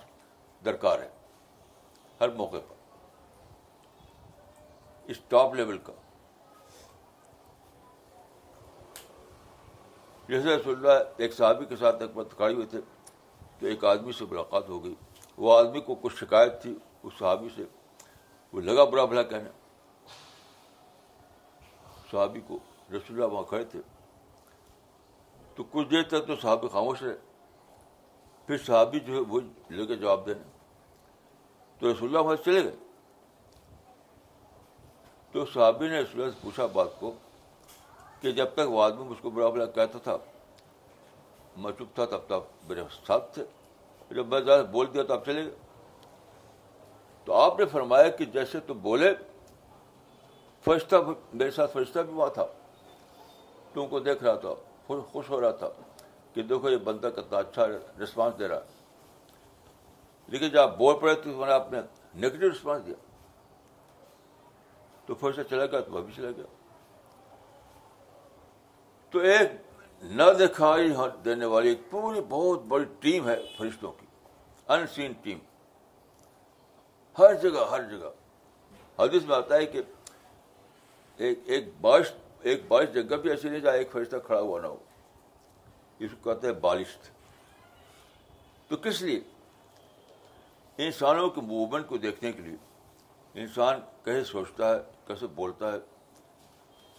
درکار 0.65 0.99
ہے۔ 0.99 1.09
ہر 2.21 2.29
موقع 2.29 2.57
پر۔ 2.69 2.75
اس 5.05 5.21
ٹاپ 5.29 5.55
لیول 5.55 5.79
کا۔ 5.79 5.93
جیسے 10.29 10.57
رسول 10.57 10.75
اللہ 10.75 11.11
ایک 11.17 11.35
صحابی 11.35 11.65
کے 11.65 11.77
ساتھ 11.77 12.03
ایک 12.03 12.11
وقت 12.15 12.37
کھڑے 12.37 12.55
ہوئے 12.55 12.67
تھے 12.67 12.81
تو 13.59 13.67
ایک 13.67 13.85
آدمی 13.85 14.13
سے 14.13 14.25
ملاقات 14.31 14.69
ہو 14.69 14.85
گئی۔ 14.85 14.95
وہ 15.37 15.59
آدمی 15.59 15.81
کو 15.81 15.95
کچھ 15.95 16.17
شکایت 16.17 16.63
تھی 16.63 16.77
اس 17.03 17.13
صحابی 17.19 17.49
سے۔ 17.57 17.65
وہ 18.53 18.61
لگا 18.61 18.85
برا 18.85 19.05
بھلا 19.05 19.23
کہنے۔ 19.23 19.51
صحابی 22.11 22.41
کو 22.41 22.55
رسول 22.91 23.23
اللہ 23.23 23.25
وہاں 23.25 23.45
کھڑے 23.45 23.65
تھے۔ 23.65 23.81
تو 25.55 25.65
کچھ 25.65 25.89
دیر 25.89 26.03
تک 26.03 26.27
تو 26.27 26.37
صحابی 26.37 26.69
خاموش 26.69 27.03
رہے۔ 27.03 27.17
پھر 28.47 28.59
صحابی 28.59 29.01
جو 29.01 29.15
ہے 29.15 29.21
وہ 29.21 29.41
لے 29.71 29.87
کے 29.87 29.97
جواب 29.97 30.27
دینے۔ 30.27 30.58
تو 31.79 31.93
رسول 31.93 32.09
اللہ 32.09 32.19
وہاں 32.19 32.37
چلے 32.45 32.65
گئے۔ 32.65 32.77
تو 35.33 35.47
صحابی 35.47 35.89
نے 35.89 36.01
رسول 36.01 36.21
اللہ 36.21 36.33
سے 36.33 36.39
پوچھا 36.43 36.67
بات 36.67 36.89
کو 36.99 37.13
کہ 38.21 38.33
جب 38.33 38.47
تک 38.55 38.61
وہ 38.67 38.83
آدمی 38.83 39.07
اس 39.09 39.19
کو 39.23 39.31
برا 39.31 39.49
بلا 39.49 39.65
کہتا 39.65 39.99
تھا، 39.99 40.17
میں 41.57 41.73
چپ 41.73 41.95
تھا 41.95 42.05
تب 42.05 42.27
تک 42.27 42.69
میرے 42.69 42.83
ساتھ 43.07 43.35
تھے۔ 43.35 43.45
جب 44.11 44.27
میں 44.27 44.41
زیادہ 44.41 44.63
بول 44.63 44.87
دیا 44.95 45.03
تو 45.03 45.15
آپ 45.15 45.25
چلے 45.25 45.45
گئے۔ 45.45 45.55
تو 47.25 47.33
آپ 47.33 47.59
نے 47.59 47.67
فرمایا 47.67 48.09
کہ 48.09 48.25
جیسے 48.25 48.61
تم 48.61 48.79
بولے، 48.79 49.15
فرشتہ 50.65 50.97
میرے 51.33 51.51
ساتھ 51.51 51.73
فرشتہ 51.73 51.99
بھی 51.99 52.13
وہاں 52.13 52.31
تھا۔ 52.31 52.47
تم 53.73 53.87
کو 53.87 54.01
دیکھ 54.01 54.25
رہا 54.25 54.35
تھا 54.35 54.49
خوش 55.13 55.31
ہو 55.31 55.41
رہا 55.41 55.51
تھا 55.51 55.69
کہ 56.33 56.43
دیکھو 56.43 56.71
یہ 56.71 56.77
بندہ 56.77 57.11
کتنا 57.17 57.39
اچھا 57.39 57.67
رسپانس 58.03 58.39
دے 58.39 58.49
رہا 58.49 58.61
لیکن 60.29 60.49
جب 60.49 60.61
آپ 60.61 60.79
بول 60.79 61.01
پڑے 61.01 61.15
تو 61.15 61.31
میں 61.31 61.47
نے 61.47 61.53
آپ 61.53 61.73
نے 61.73 61.81
نگیٹو 62.15 62.51
رسپانس 62.51 62.87
دیا۔ 62.87 62.95
تو 65.07 65.15
فرشتہ 65.15 65.43
چلا 65.43 65.67
گیا 65.67 65.81
تو 65.81 65.93
وہ 65.93 66.03
بھی 66.03 66.13
چلا 66.17 66.31
گیا۔ 66.31 66.45
تو 69.11 69.19
ایک 69.19 69.51
نہ 70.03 70.23
دکھائی 70.23 70.93
دینے 71.25 71.45
والی 71.45 71.69
ایک 71.69 71.81
پوری 71.91 72.21
بہت 72.29 72.63
بڑی 72.63 72.85
ٹیم 73.01 73.29
ہے 73.29 73.37
فرشتوں 73.59 73.93
کی۔ 73.93 74.07
ان 74.69 74.87
سین 74.87 75.13
ٹیم 75.13 75.39
ہر 77.19 77.35
جگہ 77.35 77.69
ہر 77.71 77.83
جگہ۔ 77.83 78.11
حدیث 78.99 79.23
میں 79.23 79.37
آتا 79.37 79.55
ہے 79.55 79.67
کہ 79.67 79.83
ایک 81.17 81.39
ایک 81.47 81.65
بارش 81.81 82.13
ایک 82.41 82.63
بارش 82.69 82.89
جگہ 82.89 83.17
بھی 83.17 83.31
ایسی 83.31 83.49
نہیں 83.49 83.61
جہاں 83.61 83.75
ایک 83.75 83.93
فرشتہ 83.93 84.17
کھڑا 84.27 84.41
ہوا 84.41 84.61
نہ 84.61 84.67
ہو۔ 84.67 84.77
اس 85.99 86.11
کو 86.21 86.35
کہتے 86.35 86.47
ہیں 86.47 86.55
بالشت۔ 86.55 87.11
تو 88.69 88.77
کس 88.77 89.03
لیے؟ 89.03 89.21
انسانوں 90.79 91.31
کے 91.31 91.41
موومنٹ 91.41 91.89
کو 91.89 91.97
دیکھنے 91.97 92.33
کے 92.33 92.43
لیے 92.43 92.57
انسان 93.35 93.81
کیسے 94.05 94.25
سوچتا 94.25 94.75
ہے، 94.75 94.79
کیسے 95.07 95.27
بولتا 95.27 95.73
ہے، 95.73 95.79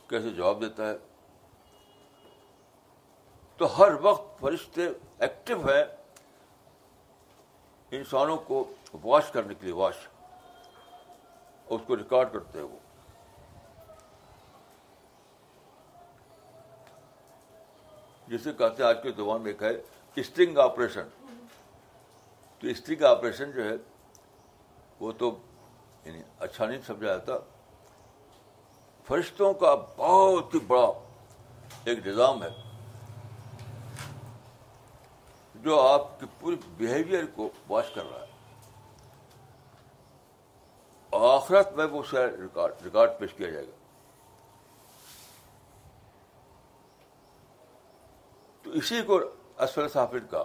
کیسے 0.07 0.29
جواب 0.29 0.61
دیتا 0.61 0.89
ہے۔ 0.89 0.97
تو 3.57 3.77
ہر 3.77 3.91
وقت 4.01 4.39
فرشتے 4.39 4.87
ایکٹیو 5.19 5.59
ہیں 5.69 5.83
انسانوں 7.91 8.37
کو 8.37 8.73
واش 9.03 9.31
کرنے 9.31 9.53
کے 9.53 9.65
لیے 9.65 9.75
واش 9.75 9.95
اس 11.65 11.81
کو 11.87 11.97
ریکارڈ 11.97 12.33
کرتے 12.33 12.59
ہیں 12.59 12.65
وہ۔ 12.65 12.77
جسے 18.27 18.53
کہتے 18.53 18.83
ہیں 18.83 18.89
آج 18.89 18.97
کے 19.03 19.11
زبان 19.11 19.41
میں 19.41 19.51
ایک 19.51 19.63
ہے 19.63 19.81
اسٹرنگ 20.15 20.57
آپریشن 20.57 21.07
تو 22.60 22.67
اسٹرنگ 22.67 23.04
آپریشن 23.04 23.52
جو 23.52 23.63
ہے، 23.63 23.76
وہ 25.00 25.12
تو 25.12 25.38
یعنی 26.06 26.22
اچھا 26.39 26.65
نہیں 26.65 26.82
سمجھا 26.88 27.06
جاتا۔ 27.06 27.34
فرشتوں 29.08 29.54
کا 29.54 29.74
بہت 29.98 30.54
ہی 30.54 30.60
بڑا 30.60 30.88
ایک 31.86 32.08
نظام 32.08 32.43
ہے، 32.43 32.50
جو 35.56 35.80
آپ 35.82 36.19
کی 36.19 36.26
پوری 36.39 36.56
بہیویئر 36.78 37.26
کو 37.36 37.50
واش 37.69 37.89
کر 37.95 38.04
رہا 38.12 38.19
ہے۔ 38.19 38.28
آخرت 41.12 41.72
میں 41.74 41.86
وہ 41.86 42.02
ریکارڈ 42.13 42.82
ریکارڈ 42.84 43.10
پیش 43.19 43.34
کیا 43.34 43.50
جائے 43.50 43.65
گا۔ 43.65 43.76
تو 48.63 48.72
اسی 48.72 49.02
کو 49.02 49.19
اسفل 49.58 49.89
صافر 49.89 50.19
کا، 50.19 50.43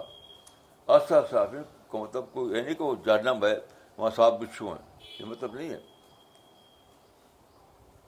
اسفل 0.87 1.21
صافر 1.31 1.61
کو 1.95 2.03
مطلب 2.03 2.25
کو 2.33 2.55
یعنی 2.55 2.75
کہ 2.75 2.83
وہ 2.83 2.95
جہنم 3.05 3.45
ہے 3.45 3.57
وہاں 3.97 4.09
صاف 4.15 4.33
بچھو 4.33 4.73
ہیں، 4.73 4.99
یہ 5.19 5.25
مطلب 5.25 5.53
نہیں 5.53 5.69
ہے۔ 5.69 5.79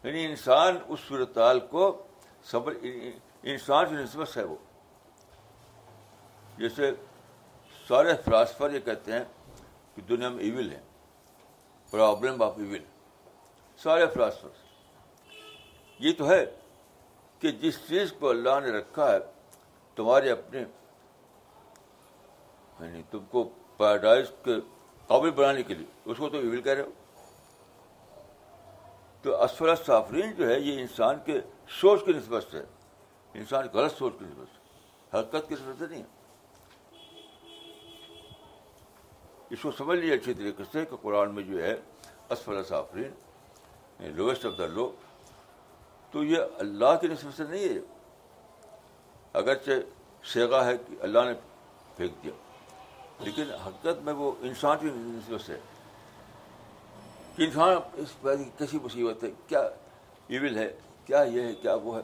یعنی 0.03 0.25
انسان 0.25 0.77
اس 0.87 0.99
صورتحال 1.07 1.59
کو 1.59 2.07
صبر، 2.43 2.73
انسان 3.43 3.89
کی 3.89 3.95
نسبت 3.95 4.37
ہے 4.37 4.43
وہ۔ 4.43 4.55
جیسے 6.57 6.91
سارے 7.87 8.13
فلاسفر 8.25 8.71
یہ 8.71 8.79
کہتے 8.79 9.11
ہیں 9.11 9.23
کہ 9.95 10.01
دنیا 10.01 10.29
میں 10.29 10.43
ایول 10.43 10.71
ہے 10.71 10.81
پرابلم 11.91 12.41
آف 12.41 12.53
ایول 12.57 12.83
سارے 13.77 14.07
فلاسفر۔ 14.07 14.49
یہ 15.99 16.11
تو 16.17 16.29
ہے 16.29 16.45
کہ 17.39 17.51
جس 17.51 17.79
چیز 17.89 18.13
کو 18.19 18.29
اللہ 18.29 18.59
نے 18.59 18.69
رکھا 18.69 19.11
ہے، 19.11 19.17
تمہارے 19.95 20.31
اپنے 20.31 20.59
یعنی 22.79 23.01
تم 23.11 23.25
کو 23.31 23.49
پیراڈائز 23.77 24.31
کے 24.43 24.55
قابل 25.07 25.31
بنانے 25.31 25.63
کے 25.63 25.73
لیے، 25.73 25.87
اس 26.05 26.17
کو 26.17 26.29
تو 26.29 26.37
ایول 26.37 26.61
کہہ 26.61 26.71
رہے 26.71 26.81
ہو۔ 26.81 26.89
تو 29.21 29.43
اسفر 29.43 29.75
صافرین 29.75 30.31
جو 30.31 30.49
ہے، 30.49 30.59
یہ 30.59 30.81
انسان 30.81 31.15
کے 31.25 31.39
سوچ 31.69 32.05
کی 32.05 32.13
نسبت 32.13 32.43
سے، 32.51 32.59
انسان 33.33 33.67
غلط 33.73 33.97
سوچ 33.97 34.13
کی 34.19 34.25
نسبت 34.25 34.47
سے 34.53 34.57
حرکت 35.17 35.49
کی 35.49 35.55
نسبت 35.55 35.79
سے 35.79 35.87
نہیں 35.87 36.03
ہے۔ 36.03 36.17
اس 39.49 39.61
کو 39.61 39.71
سمجھ 39.71 39.99
لیجیے 39.99 40.15
اچھی 40.15 40.33
طریقے 40.33 40.63
سے 40.71 40.85
کہ 40.85 40.95
قرآن 40.95 41.35
میں 41.35 41.43
جو 41.43 41.63
ہے 41.63 41.75
اسفل 42.29 42.63
صافرین 42.63 43.13
لویسٹ 44.15 44.45
آف 44.45 44.53
دا 44.57 44.65
لو 44.65 44.95
تو 46.11 46.23
یہ 46.23 46.37
اللہ 46.59 46.95
کی 47.01 47.07
نسبت 47.07 47.37
سے 47.37 47.43
نہیں 47.43 47.69
ہے۔ 47.69 47.79
اگرچہ 49.33 49.71
سیگا 50.23 50.65
ہے 50.65 50.77
کہ 50.77 50.95
اللہ 51.01 51.19
نے 51.19 51.33
پھینک 51.95 52.23
دیا۔ 52.23 52.31
لیکن 53.19 53.51
حقیقت 53.51 54.01
میں 54.03 54.13
وہ 54.13 54.31
انسان 54.41 54.77
کی 54.77 54.87
نسبت 54.87 55.41
سے 55.45 55.57
کہ 57.35 57.43
انسان 57.43 57.77
اس 57.93 58.21
پہ 58.21 58.35
کیسی 58.57 58.79
مصیبت 58.83 59.23
ہے 59.23 59.29
کیا 59.47 59.59
ایول 60.27 60.57
ہے، 60.57 60.79
کیا 61.05 61.21
یہ 61.23 61.41
ہے، 61.41 61.53
کیا 61.53 61.75
وہ 61.83 61.95
ہے۔ 61.97 62.01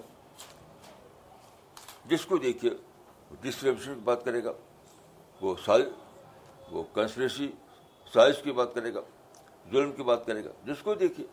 جس 2.05 2.25
کو 2.25 2.37
دیکھیے 2.37 2.71
ڈسکرپشن 3.41 3.93
کی 3.93 3.99
بات 4.03 4.25
کرے 4.25 4.43
گا، 4.43 4.51
وہ 5.41 5.55
سال 5.65 5.89
وہ 6.71 6.83
کنسپریسی 6.93 7.51
سائز 8.13 8.35
کی 8.43 8.51
بات 8.51 8.73
کرے 8.73 8.93
گا، 8.93 9.01
ظلم 9.71 9.91
کی 9.91 10.03
بات 10.03 10.25
کرے 10.25 10.43
گا۔ 10.45 10.49
جس 10.63 10.81
کو 10.83 10.93
دیکھیے، 10.93 11.27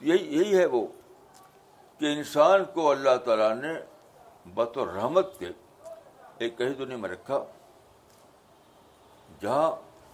یہی 0.00 0.38
یہی 0.38 0.58
ہے 0.58 0.66
وہ 0.66 0.86
کہ 1.98 2.12
انسان 2.12 2.64
کو 2.74 2.90
اللہ 2.90 3.16
تعالیٰ 3.24 3.54
نے 3.56 3.72
بطور 4.54 4.88
رحمت 4.88 5.38
کے 5.38 5.46
ایک 6.38 6.58
کہیں 6.58 6.74
دنیا 6.74 6.96
میں 6.96 7.10
رکھا۔ 7.10 7.44
جہاں 9.40 9.70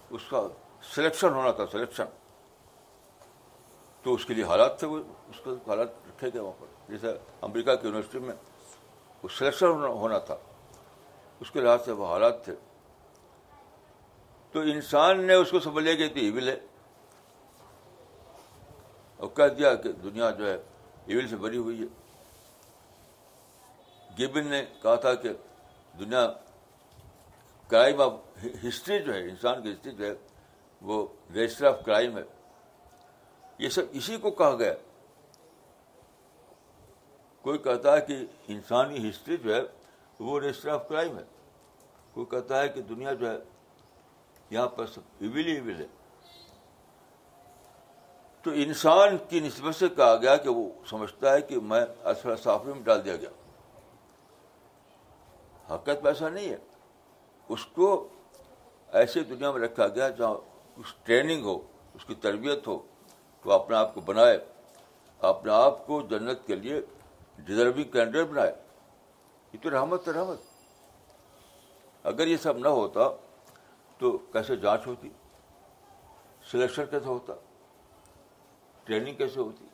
اس 0.09 0.21
کا 0.29 0.47
سلیکشن 0.95 1.29
ہونا 1.29 1.51
تھا 1.51 1.63
سلیکشن 1.71 2.03
تو 4.03 4.13
اس 4.13 4.25
کے 4.25 4.33
لیے 4.33 4.43
حالات 4.43 4.79
تھے، 4.79 4.87
وہ 4.87 4.97
اس 5.29 5.35
کے 5.43 5.49
حالات 5.67 5.87
رکھے 5.87 6.29
گئے 6.33 6.41
وہاں 6.41 6.61
پر۔ 6.61 6.65
جیسے 6.89 7.17
امریکہ 7.41 7.75
کی 7.75 7.87
یونیورسٹی 7.87 8.19
میں 8.19 8.35
وہ 9.23 9.29
سلیکشن 9.37 9.65
ہونا 9.67 10.17
تھا۔ 10.17 10.37
اس 11.39 11.51
کے 11.51 11.61
لحاظ 11.61 11.85
سے 11.85 11.91
وہ 11.91 12.07
حالات 12.07 12.45
تھے۔ 12.45 12.55
تو 14.51 14.59
انسان 14.59 15.23
نے 15.23 15.33
اس 15.33 15.51
کو 15.51 15.59
سمجھ 15.59 15.83
لیا 15.83 15.95
کہ 15.95 16.13
تو 16.13 16.19
ایول 16.19 16.49
ہے۔ 16.49 16.59
اور 19.17 19.27
کہہ 19.27 19.47
دیا 19.47 19.75
کہ 19.75 19.91
دنیا 19.91 20.29
جو 20.29 20.49
ہے 20.49 20.57
ایول 21.05 21.27
سے 21.27 21.35
بری 21.35 21.57
ہوئی 21.57 21.81
ہے۔ 21.81 21.85
گیبن 24.17 24.47
نے 24.47 24.65
کہا 24.81 24.95
تھا 24.95 25.15
کہ 25.15 25.29
دنیا 25.99 26.31
کرائم 27.67 28.01
آف 28.01 28.13
ہسٹری 28.67 28.99
جو 28.99 29.13
ہے، 29.13 29.21
انسان 29.21 29.63
کی 29.63 29.73
ہسٹری 29.73 29.91
جو 29.91 30.05
ہے، 30.05 30.13
وہ 30.81 31.07
رجسٹر 31.31 31.65
آف 31.65 31.85
کرائم 31.85 32.17
ہے۔ 32.17 32.23
یہ 33.57 33.69
سب 33.69 33.81
اسی 33.91 34.17
کو 34.17 34.31
کہا 34.31 34.55
گیا۔ 34.55 34.73
کوئی 37.41 37.57
کہتا 37.57 37.97
ہے 37.97 38.01
کہ 38.01 38.25
انسانی 38.47 39.09
ہسٹری 39.09 39.37
جو 39.37 39.55
ہے، 39.55 39.61
وہ 40.19 40.39
رجسٹر 40.39 40.69
آف 40.69 40.87
کرائم 40.89 41.17
ہے۔ 41.17 41.23
کوئی 42.13 42.25
کہتا 42.25 42.61
ہے 42.61 42.69
کہ 42.69 42.81
دنیا 42.81 43.13
جو 43.13 43.31
ہے، 43.31 43.37
یہاں 44.49 44.67
پر 44.67 44.85
سب 44.85 45.01
ایول 45.19 45.45
ہی 45.45 45.51
ایول 45.51 45.81
ہے۔ 45.81 45.87
تو 48.41 48.51
انسان 48.51 49.17
کی 49.29 49.39
نسبت 49.39 49.75
سے 49.75 49.87
کہا 49.87 50.15
گیا 50.15 50.35
کہ 50.35 50.49
وہ 50.49 50.69
سمجھتا 50.89 51.33
ہے 51.33 51.41
کہ 51.41 51.59
میں 51.59 51.85
اسفر 52.03 52.35
صافری 52.35 52.73
میں 52.73 52.83
ڈال 52.83 53.05
دیا 53.05 53.15
گیا۔ 53.15 53.29
حقیقت 55.75 56.03
میں 56.03 56.11
ایسا 56.11 56.29
نہیں 56.29 56.49
ہے۔ 56.49 56.57
اس 57.49 57.65
کو 57.65 58.07
ایسے 58.93 59.23
دنیا 59.23 59.51
میں 59.51 59.61
رکھا 59.61 59.87
گیا 59.87 60.09
جہاں 60.09 60.35
اس 60.75 60.93
ٹریننگ 61.03 61.43
ہو، 61.43 61.61
اس 61.93 62.05
کی 62.05 62.15
تربیت 62.15 62.67
ہو، 62.67 62.85
تو 63.41 63.51
اپنے 63.51 63.75
آپ 63.75 63.95
کو 63.95 64.01
بنائے۔ 64.01 64.37
اپنے 65.19 65.51
آپ 65.51 65.87
کو 65.87 66.01
جنت 66.01 66.47
کے 66.47 66.55
لیے 66.55 66.81
ڈیزرونگ 67.37 67.83
کینڈیڈیٹ 67.83 68.27
بنائے۔ 68.27 68.51
یہ 69.53 69.59
تو 69.63 69.69
رحمت 69.69 70.07
ہے، 70.07 70.13
رحمت۔ 70.13 70.37
اگر 72.03 72.27
یہ 72.27 72.37
سب 72.37 72.57
نہ 72.57 72.67
ہوتا 72.67 72.99
تو 73.97 74.17
کیسے 74.17 74.55
جانچ 74.55 74.87
ہوتی؟ 74.87 75.09
سلیکشن 76.51 76.85
کیسے 76.85 77.05
ہوتا؟ 77.05 77.33
ٹریننگ 78.83 79.15
کیسے 79.15 79.39
ہوتی؟ 79.39 79.67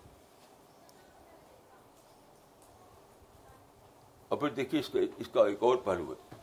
اور 4.27 4.37
پھر 4.37 4.49
دیکھیے 4.49 4.81
اس 4.81 4.89
کا 4.89 4.99
اس 5.17 5.27
کا 5.33 5.45
ایک 5.45 5.57
اور 5.63 5.75
پہلو 5.75 6.13
ہے۔ 6.13 6.38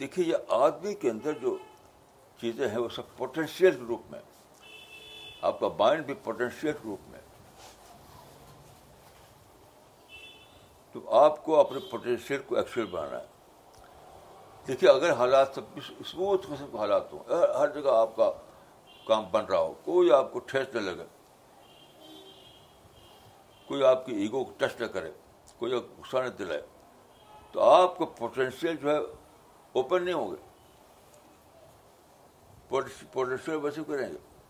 دیکھیے، 0.00 0.26
یہ 0.26 0.36
آدمی 0.48 0.94
کے 0.94 1.10
اندر 1.10 1.32
جو 1.32 1.56
چیزیں 2.40 2.68
ہیں، 2.68 2.78
وہ 2.78 2.88
سب 2.88 3.02
پوٹینشیل 3.16 3.84
روپ 3.86 4.02
میں۔ 4.10 4.20
آپ 5.42 5.60
کا 5.60 5.68
مائنڈ 5.78 6.06
بھی 6.06 6.14
پوٹینشیل 6.14 6.72
روپ 6.84 7.10
میں۔ 7.10 7.20
تو 10.92 11.14
آپ 11.14 11.44
کو 11.44 11.60
اپنے 11.60 11.78
پوٹینشیل 11.90 12.42
کو 12.46 12.56
ایکچوئل 12.56 12.86
بنانا 12.86 13.20
ہے۔ 13.20 13.26
دیکھیے، 14.68 14.90
اگر 14.90 15.12
حالات 15.12 15.48
سب 15.54 15.60
اسموتھ 15.76 16.46
قسم 16.46 16.66
کے 16.72 16.78
حالات 16.78 17.12
ہوں، 17.12 17.18
ہر 17.58 17.80
جگہ 17.80 17.90
آپ 17.90 18.16
کا 18.16 18.30
کام 19.06 19.24
بن 19.30 19.44
رہا 19.44 19.58
ہو، 19.58 19.74
کوئی 19.84 20.12
آپ 20.12 20.32
کو 20.32 20.38
ٹھیس 20.38 20.74
نہ 20.74 20.80
لگے۔ 20.80 21.04
کوئی 23.66 23.84
آپ 23.84 24.06
کی 24.06 24.12
ایگو 24.12 24.44
کو 24.44 24.52
ٹچ 24.56 24.80
نہ 24.80 24.86
کرے، 24.86 25.10
کوئی 25.58 25.74
آپ 25.74 26.00
غصہ 26.00 26.16
نہ 26.16 26.28
دلائے۔ 26.28 26.62
تو 27.52 27.62
آپ 27.62 27.96
کو 27.96 28.06
پوٹینشیل 28.06 28.76
جو 28.76 28.90
ہے 28.90 29.19
اوپن 29.72 30.04
نہیں 30.04 30.14
ہوں 30.14 30.30
گے۔ 30.30 30.36
پوٹینشیل 33.12 33.54
ویسے 33.54 33.80
کریں 33.86 34.08
گے 34.08 34.40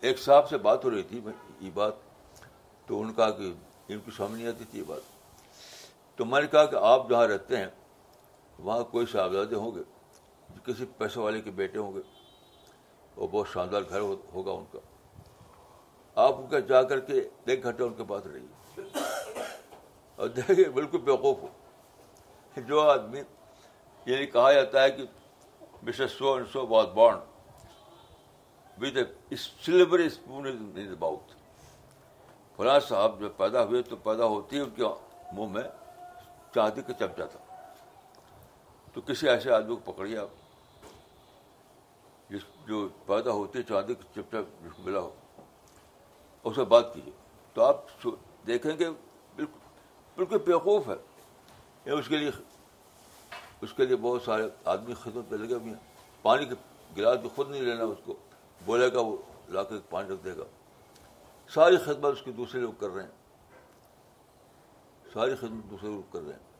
ایک 0.00 0.18
صاحب 0.18 0.48
سے 0.48 0.58
بات 0.58 0.84
ہو 0.84 0.90
رہی 0.90 1.02
تھی 1.02 1.20
یہ 1.60 1.70
بات۔ 1.74 1.92
تو 2.86 3.00
ان 3.00 3.12
کا 3.12 3.30
کہ 3.30 3.52
ان 3.88 3.98
کی 3.98 4.10
سمجھ 4.16 4.32
نہیں 4.32 4.46
آتی 4.46 4.64
تھی 4.70 4.78
یہ 4.78 4.84
بات۔ 4.86 5.00
تو 6.16 6.24
میں 6.24 6.40
نے 6.40 6.46
کہا 6.46 6.64
کہ 6.64 6.76
آپ 6.76 7.08
جہاں 7.10 7.26
رہتے 7.26 7.56
ہیں، 7.56 7.66
وہاں 8.58 8.84
کوئی 8.84 9.06
صاحبزادے 9.06 9.54
ہوں 9.54 9.70
گے۔ 9.74 9.80
کسی 10.64 10.84
پیسے 10.98 11.20
والے 11.20 11.40
کے 11.40 11.50
بیٹے 11.50 11.78
ہوں 11.78 11.94
گے۔ 11.94 12.00
وہ 13.16 13.28
بہت 13.30 13.48
شاندار 13.52 13.82
گھر 13.88 14.00
ہوگا 14.34 14.52
ان 14.52 14.64
کا۔ 14.72 14.78
آپ 16.14 16.34
ان 16.36 16.46
کا 16.46 16.58
جا 16.58 16.82
کر 16.82 17.00
کے 17.00 17.28
ایک 17.46 17.62
گھنٹہ 17.62 17.82
ان 17.82 17.94
کے 17.94 18.04
پاس 18.04 18.26
رہیے۔ 18.26 18.80
اور 20.16 20.28
دیکھیے، 20.28 20.68
بالکل 20.68 20.98
بیوقوف 20.98 21.38
ہو۔ 21.42 21.46
کہ 22.60 22.66
جو 22.66 22.90
آدمی 22.90 23.20
یعنی 24.06 24.26
کہا 24.26 24.52
جاتا 24.52 24.82
ہے 24.82 24.90
کہ 24.90 25.02
Mister 25.82 26.08
so 26.08 26.34
and 26.34 26.46
so 26.52 26.66
was 26.66 26.86
bond 26.86 27.18
with 28.82 28.96
a 29.28 29.36
silver 29.36 29.98
spoon 29.98 30.46
is 30.76 30.94
mouth 30.98 31.32
فلاں 32.56 32.80
صاحب 32.80 33.20
جب 33.20 33.28
پیدا 33.36 33.64
ہوئے 33.64 33.82
تو 33.82 33.96
پیدا 33.96 34.24
ہوتی 34.24 34.56
ہے 34.56 34.60
ان 34.60 34.70
کے 34.70 34.82
منہ 35.32 35.46
میں 35.46 35.62
چاندی 36.54 36.82
کا 36.82 36.92
چمچا 36.92 37.24
تھا۔ 37.24 37.72
تو 38.92 39.00
کسی 39.00 39.28
ایسے 39.28 39.52
آدمی 39.52 39.76
کو 39.76 39.92
پکڑیے 39.92 40.18
آپ 40.18 40.28
جس 42.30 42.40
جو 42.66 42.88
پیدا 43.06 43.30
ہوتی 43.30 43.58
ہے 43.58 43.64
چاندی 43.64 43.94
کا 43.94 44.04
چمچا 44.14 44.38
جس 44.62 44.72
کو 44.76 44.82
ملا 44.82 45.00
ہو۔ 45.00 45.14
اس 46.44 46.56
سے 46.56 46.64
بات 46.64 46.94
کیجیے۔ 46.94 47.12
تو 47.54 47.64
آپ 47.64 48.06
دیکھیں 48.46 48.78
گے 48.78 48.90
بالکل 49.36 49.58
بالکل 50.16 50.38
بیوقوف 50.38 50.88
ہے۔ 50.88 51.90
اس 51.92 52.08
کے 52.08 52.16
لیے 52.16 52.30
اس 53.60 53.72
کے 53.72 53.86
لیے 53.86 53.96
بہت 53.96 54.22
سارے 54.22 54.42
آدمی 54.64 54.94
خدمت 54.94 55.24
پہ 55.28 55.36
لگے 55.36 55.54
ہوئے 55.54 55.66
ہیں۔ 55.66 55.94
پانی 56.22 56.44
کے 56.44 56.54
گلاس 56.96 57.18
بھی 57.18 57.28
خود 57.34 57.50
نہیں 57.50 57.62
لینا 57.62 57.84
اس 57.84 57.98
کو۔ 58.04 58.14
بولے 58.64 58.92
گا 58.92 59.00
وہ 59.00 59.16
لا 59.48 59.62
کے 59.62 59.74
پانی 59.90 60.14
رکھ 60.14 60.24
دے 60.24 60.36
گا۔ 60.36 60.42
ساری 61.48 61.76
خدمت 61.76 62.12
اس 62.12 62.22
کے 62.22 62.32
دوسرے 62.32 62.60
لوگ 62.60 62.72
کر 62.72 62.88
رہے 62.88 63.02
ہیں۔ 63.02 63.10
ساری 65.12 65.34
خدمت 65.36 65.70
دوسرے 65.70 65.90
لوگ 65.90 66.12
کر 66.12 66.20
رہے 66.20 66.32
ہیں۔ 66.32 66.50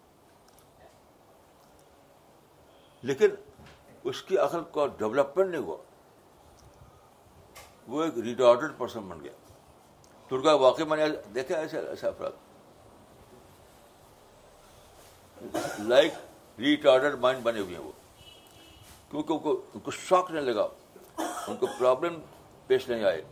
لیکن 3.02 3.28
اس 4.04 4.22
کی 4.22 4.38
عقل 4.38 4.60
کا 4.72 4.86
ڈیولپمنٹ 4.86 5.50
نہیں 5.50 5.62
ہوا۔ 5.62 5.76
وہ 7.88 8.02
ایک 8.02 8.18
ریٹارڈ 8.18 8.78
پرسن 8.78 9.00
بن 9.00 9.20
گیا۔ 9.24 9.32
ترکا 10.28 10.54
واقعی 10.54 10.84
میں 10.84 10.96
نے 10.96 11.16
دیکھا 11.34 11.56
ایسے 11.58 11.78
ایسا 11.78 12.08
افراد۔ 12.08 12.30
لائک 15.78 16.12
ریٹارڈ 16.60 17.14
مائنڈ 17.20 17.42
بنے 17.42 17.60
ہوئے 17.60 17.74
ہیں 17.74 17.84
وہ 17.84 17.92
کیونکہ 19.10 19.32
ان 19.32 19.38
کو 19.38 19.60
ان 19.74 19.80
کو 19.80 19.90
شوق 19.90 20.30
نہیں 20.30 20.44
لگا 20.44 20.66
ان 21.18 21.56
کو 21.56 21.66
پرابلم 21.68 22.20
پیش 22.70 22.88
نہیں 22.88 23.04
آئے 23.04 23.22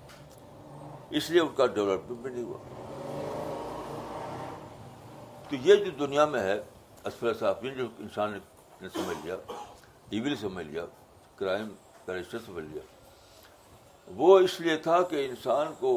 اس 1.11 1.31
لیے 1.31 1.41
ان 1.41 1.55
کا 1.55 1.67
ڈیولپمنٹ 1.69 2.21
بھی 2.21 2.31
نہیں 2.31 2.45
ہوا 2.45 2.59
تو 5.51 5.57
یہ 5.63 5.85
جو 5.85 5.91
دنیا 5.99 6.25
میں 6.27 6.41
ہے 6.41 6.59
اسفر 7.05 7.35
صافین 7.35 7.75
جو 7.75 7.87
انسان 7.99 8.39
نے 8.81 8.89
سمجھ 8.95 9.17
لیا 9.25 9.37
ایول 10.11 10.37
سمجھ 10.37 10.67
لیا 10.67 10.85
کرائم 11.37 11.69
کا 12.07 12.39
سمجھ 12.47 12.65
لیا 12.65 12.83
وہ 14.09 14.39
اس 14.39 14.61
لیے 14.61 14.77
تھا 14.79 15.01
کہ 15.03 15.27
انسان 15.29 15.73
کو 15.79 15.97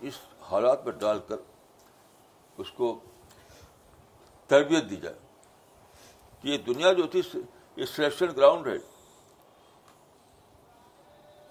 اس 0.00 0.18
حالات 0.50 0.84
میں 0.84 0.92
ڈال 1.00 1.18
کر 1.28 1.36
اس 2.58 2.70
کو 2.70 2.98
تربیت 4.50 4.88
دی 4.90 4.96
جائے 4.96 5.29
کہ 6.44 6.48
یہ 6.48 6.58
دنیا 6.66 6.92
جو 6.92 7.06
تھی 7.06 7.20
یہ 7.76 7.84
سلیکشن 7.86 8.36
گراؤنڈ 8.36 8.66
ہے، 8.66 8.76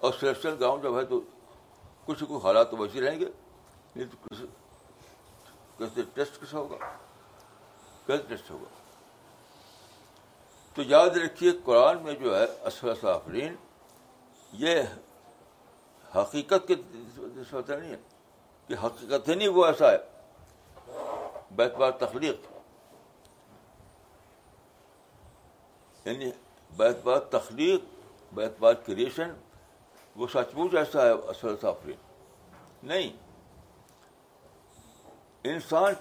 اور 0.00 0.12
سلیکشن 0.20 0.54
گراؤنڈ 0.60 0.82
جب 0.82 0.98
ہے 0.98 1.04
تو 1.04 1.20
کچھ 2.08 2.24
کچھ 2.28 2.44
حالات 2.44 2.70
تو 2.70 2.76
ویسے 2.76 3.00
رہیں 3.00 3.18
گے، 3.20 3.28
نہیں 3.96 4.06
تو 4.06 4.16
کیسے 5.78 6.02
ٹیسٹ 6.14 6.40
کیسا 6.40 6.58
ہوگا؟ 6.58 6.76
کیسے 8.06 8.22
ٹیسٹ 8.28 8.50
ہوگا؟ 8.50 8.68
تو 10.76 10.82
یاد 10.86 11.16
رکھیے 11.16 11.50
قرآن 11.64 12.02
میں 12.02 12.14
جو 12.14 12.36
ہے 12.36 12.44
اسفر 12.44 12.94
صافرین، 13.00 13.54
یہ 14.52 14.82
حقیقت 16.12 16.68
کے 16.68 16.74
نہیں 16.74 17.90
ہے، 17.90 17.96
کہ 18.70 18.74
حقیقت 18.84 19.28
ہی 19.28 19.34
نہیں، 19.34 19.48
وہ 19.48 19.64
ایسا 19.66 19.90
ہے، 19.90 19.98
بیت 21.56 21.74
بار 21.78 21.90
تخلیق۔ 22.00 22.49
یعنی 26.10 26.30
بیت 26.76 27.04
بار 27.04 27.18
تخلیق 27.18 27.80
بیت 28.32 28.52
بار 28.58 28.74
کریشن 28.74 29.30
وہ 30.16 30.26
سچ 30.26 30.54
مچ 30.54 30.74
ایسا 30.74 31.06
ہے 31.06 31.10
اسفر 31.10 31.54
صافرین 31.60 31.96
نہیں۔ 32.82 33.10
انسان 35.44 35.94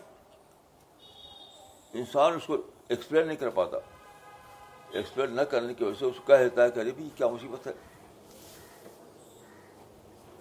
انسان 1.93 2.34
اس 2.34 2.45
کو 2.45 2.58
ایکسپلین 2.88 3.28
نہیں 3.28 3.38
کر 3.38 3.50
پاتا۔ 3.50 3.78
ایکسپلین 4.91 5.36
نہ 5.36 5.41
کرنے 5.41 5.74
کی 5.74 5.84
وجہ 5.84 6.00
سے 6.00 6.06
اس 6.06 6.15
کو 6.15 6.24
کہہ 6.26 6.36
دیتا 6.36 6.63
ہے 6.63 6.72
کہ 6.72 6.80
ارے 6.80 6.91
بھی 6.91 7.10
کیا 7.15 7.28
مصیبت 7.28 7.67
ہے؟ 7.67 7.72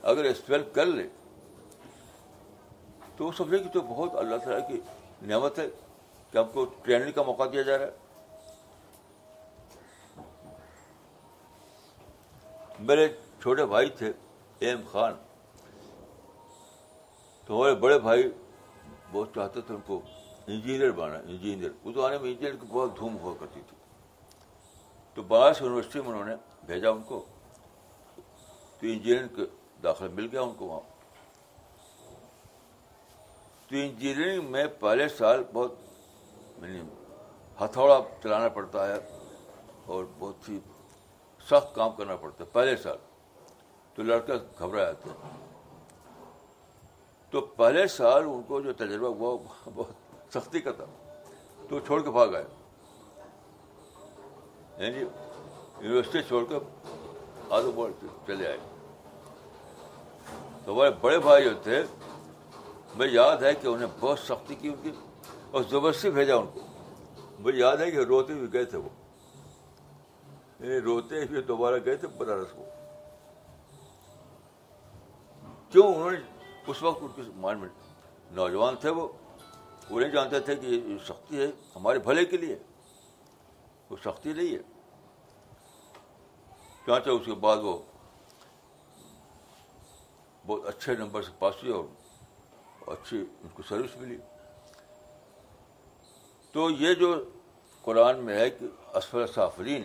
اگر 0.03 0.25
ایکسپلین 0.25 0.63
کر 0.73 0.87
لے، 0.87 1.09
تو 3.17 3.25
وہ 3.25 3.33
سمجھے 3.33 3.59
کہ 3.59 3.69
تو 3.69 3.81
بہت 3.81 4.15
اللہ 4.15 4.37
تعالیٰ 4.37 4.69
کی 4.69 4.81
نعمت 5.23 5.59
ہے 5.59 5.69
کہ 6.33 6.39
ہم 6.39 6.45
کو 6.53 6.65
ٹریننگ 6.65 7.13
کا 7.13 7.23
موقع 7.23 7.43
دیا 7.53 7.63
جا 7.63 7.79
رہا 7.79 7.87
ہے۔ 7.87 8.08
میرے 12.79 13.09
چھوٹے 13.43 13.67
بھائی 13.67 13.91
تھے، 13.91 14.13
ایم 14.59 14.81
خان۔ 14.93 15.15
تو 17.47 17.57
ہمارے 17.57 17.75
بڑے 17.75 17.99
بھائی 17.99 18.23
بہت 19.13 19.29
چاہتے 19.35 19.61
تھے 19.61 19.75
ان 19.75 19.81
کو 19.87 20.01
انجینئر 20.47 20.91
بنا 20.91 21.19
انجینئر۔ 21.19 21.71
اس 21.85 21.95
زمانے 21.95 22.19
میں 22.19 22.31
انجینئر 22.31 22.57
کی 22.57 22.67
بہت 22.69 22.97
دھوم 22.97 23.19
ہوا 23.19 23.35
کرتی 23.41 23.61
تھی۔ 23.69 23.77
تو 25.15 25.23
بنارس 25.23 25.63
یونیورسٹی 25.63 26.01
میں 26.01 26.09
انہوں 26.09 26.25
نے 26.25 26.35
بھیجا 26.67 26.91
ان 26.91 27.03
کو۔ 27.03 27.25
تو 28.81 28.87
انجینئرنگ 28.87 29.37
کا 29.37 29.43
داخلہ 29.83 30.09
مل 30.15 30.29
گیا 30.33 30.41
ان 30.41 30.55
کو 30.55 30.65
وہاں۔ 30.65 30.81
تو 33.69 33.77
انجینئرنگ 33.77 34.51
میں 34.51 34.67
پہلے 34.67 35.09
سال 35.09 35.45
بہت 35.53 35.75
یعنی 36.59 36.81
ہتھوڑا 37.65 38.01
چلانا 38.23 38.49
پڑتا 38.49 38.89
ہے 38.89 38.99
اور 39.87 40.05
بہت 40.19 40.49
ہی 40.49 40.59
سخت 41.51 41.75
کام 41.75 41.91
کرنا 41.93 42.17
پڑتا 42.17 42.45
ہے۔ 42.45 42.49
پہلے 42.53 42.77
سال 42.77 42.97
تو 43.95 44.03
لڑکے 44.03 44.33
گھبرا 44.59 44.85
جاتے 44.85 45.11
ہیں 45.11 45.39
تو 47.31 47.41
پہلے 47.41 47.87
سال 47.87 48.23
ان 48.23 48.43
کو 48.43 48.61
جو 48.61 48.73
تجربہ 48.73 49.09
ہوا 49.09 49.37
بہت 49.75 50.35
سختی 50.35 50.61
کا 50.61 50.73
تھا۔ 50.73 50.85
تو 51.69 51.81
چھوڑ 51.81 52.03
کے 52.03 52.11
بھاگ 52.11 52.29
آئے۔ 52.29 52.45
یعنی 54.79 54.99
جی، 54.99 55.07
یونیورسٹی 55.81 56.23
چھوڑ 56.23 56.45
کر 56.45 56.59
آدھو 57.51 57.73
بول 57.73 57.93
چلے 58.27 58.47
آئے۔ 58.47 58.59
تو 60.65 60.75
ہمارے 60.75 60.91
بڑے 61.01 61.19
بھائی 61.19 61.45
جو 61.45 61.51
تھے، 61.63 61.83
مجھے 62.95 63.15
یاد 63.15 63.37
ہے 63.37 63.55
کہ 63.55 63.67
انہیں 63.67 63.89
بہت 64.01 64.19
سختی 64.19 64.55
کی 64.55 64.69
ان 64.69 64.75
کی، 64.83 64.91
اور 65.51 65.63
زبردستی 65.63 66.11
بھیجا 66.11 66.37
ان 66.37 66.47
کو۔ 66.47 66.61
مجھے 67.39 67.59
یاد 67.59 67.77
ہے 67.77 67.91
کہ 67.91 67.97
روتے 67.97 68.33
ہوئے 68.33 68.49
گئے 68.53 68.65
تھے 68.65 68.79
وہ۔ 68.79 68.89
یعنی 70.61 70.81
روتے 70.81 71.25
ہوئے 71.25 71.41
دوبارہ 71.41 71.75
گئے 71.85 71.97
تھے 71.97 72.09
بنارس 72.09 72.53
کو 72.53 72.65
کیوں؟ 75.71 75.95
انہوں 75.95 76.11
نے 76.11 76.19
اس 76.67 76.83
وقت 76.83 77.03
ان 77.03 77.09
کی 77.17 77.23
مائنڈ 77.37 77.61
میں 77.61 77.69
نوجوان 78.31 78.77
تھے 78.77 78.91
وہ 78.91 79.09
وہ 79.91 80.01
نہیں 80.01 80.11
جانتے 80.11 80.41
تھے 80.41 80.57
کہ 80.57 80.67
یہ 80.67 80.99
سختی 81.05 81.41
ہے 81.41 81.47
ہمارے 81.77 81.99
بھلے 81.99 82.25
کے 82.25 82.37
لیے۔ 82.37 82.59
وہ 83.91 83.97
سختی 84.05 84.33
نہیں 84.33 84.55
ہے۔ 84.55 84.63
چانچہ 86.87 87.11
اس 87.11 87.27
کے 87.27 87.33
بعد 87.33 87.57
وہ 87.57 87.79
بہت 90.47 90.67
اچھے 90.67 90.97
نمبر 90.97 91.23
سے 91.23 91.33
پاس 91.39 91.55
ہوئے 91.63 91.75
اور 91.75 91.85
اچھی 92.87 93.19
ان 93.43 93.49
کو 93.55 93.63
سروس 93.63 93.97
ملی۔ 93.97 94.19
تو 96.53 96.71
یہ 96.71 96.95
جو 96.95 97.25
قرآن 97.83 98.19
میں 98.25 98.39
ہے 98.39 98.51
کہ 98.51 98.67
اسفل 98.95 99.27
سافرین 99.27 99.85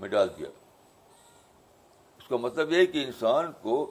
میں 0.00 0.08
ڈال 0.08 0.28
دیا۔ 0.38 0.48
اس 2.18 2.28
کا 2.28 2.36
مطلب 2.36 2.72
یہ 2.72 2.86
کہ 2.86 3.04
انسان 3.04 3.52
کو 3.62 3.90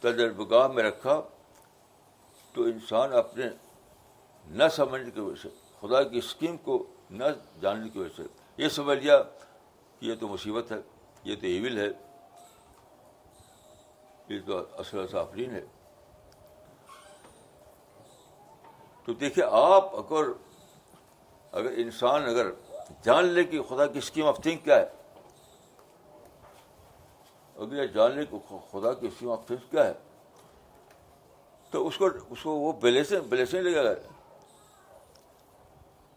تجربہ 0.00 0.50
گاہ 0.50 0.68
میں 0.68 0.82
رکھا 0.82 1.22
تو 2.52 2.62
انسان 2.62 3.12
اپنے 3.12 3.44
نہ 4.46 4.64
سمجھنے 4.70 5.10
کی 5.10 5.20
وجہ 5.20 5.42
سے، 5.42 5.48
خدا 5.80 6.02
کی 6.02 6.18
اسکیم 6.18 6.56
کو 6.56 6.86
نہ 7.10 7.24
جاننے 7.60 7.88
کی 7.88 7.98
وجہ 7.98 8.16
سے۔ 8.16 8.22
یہ 8.56 8.68
سمجھ 8.68 8.98
لیا 8.98 9.22
کہ 9.98 10.06
یہ 10.06 10.14
تو 10.20 10.28
مصیبت 10.28 10.72
ہے، 10.72 10.76
یہ 11.24 11.36
تو 11.40 11.46
ایول 11.46 11.78
ہے۔ 11.78 11.88
یہ 14.28 14.40
تو 14.46 14.58
اصل 14.72 15.08
سافرین 15.08 15.50
ہے۔ 15.50 15.66
تو 19.04 19.12
دیکھیے، 19.12 19.44
آپ 19.50 19.96
اگر 19.96 20.24
اگر 21.52 21.70
انسان 21.76 22.24
اگر 22.24 22.50
جان 23.02 23.24
لے 23.24 23.44
کہ 23.44 23.62
خدا 23.62 23.86
کی 23.86 23.98
اسکیم 23.98 24.26
آف 24.26 24.36
تھنک 24.42 24.64
کیا 24.64 24.76
ہے 24.76 24.86
اگر 27.56 27.82
یہ 27.82 27.86
جان 27.86 28.10
لے 28.12 28.26
کہ 28.26 28.56
خدا 28.70 28.92
کی 28.92 29.06
اسکیم 29.06 29.30
آف 29.30 29.52
کیا 29.70 29.84
ہے؟ 29.86 29.92
تو 31.70 31.86
اس 31.86 31.96
کو 31.96 32.08
اس 32.30 32.42
کو 32.42 32.50
وہ 32.50 32.72
بیلیسنگ 32.72 33.20
بیلیسنگ 33.20 33.60
لگے 33.60 33.84
گا 33.84 33.90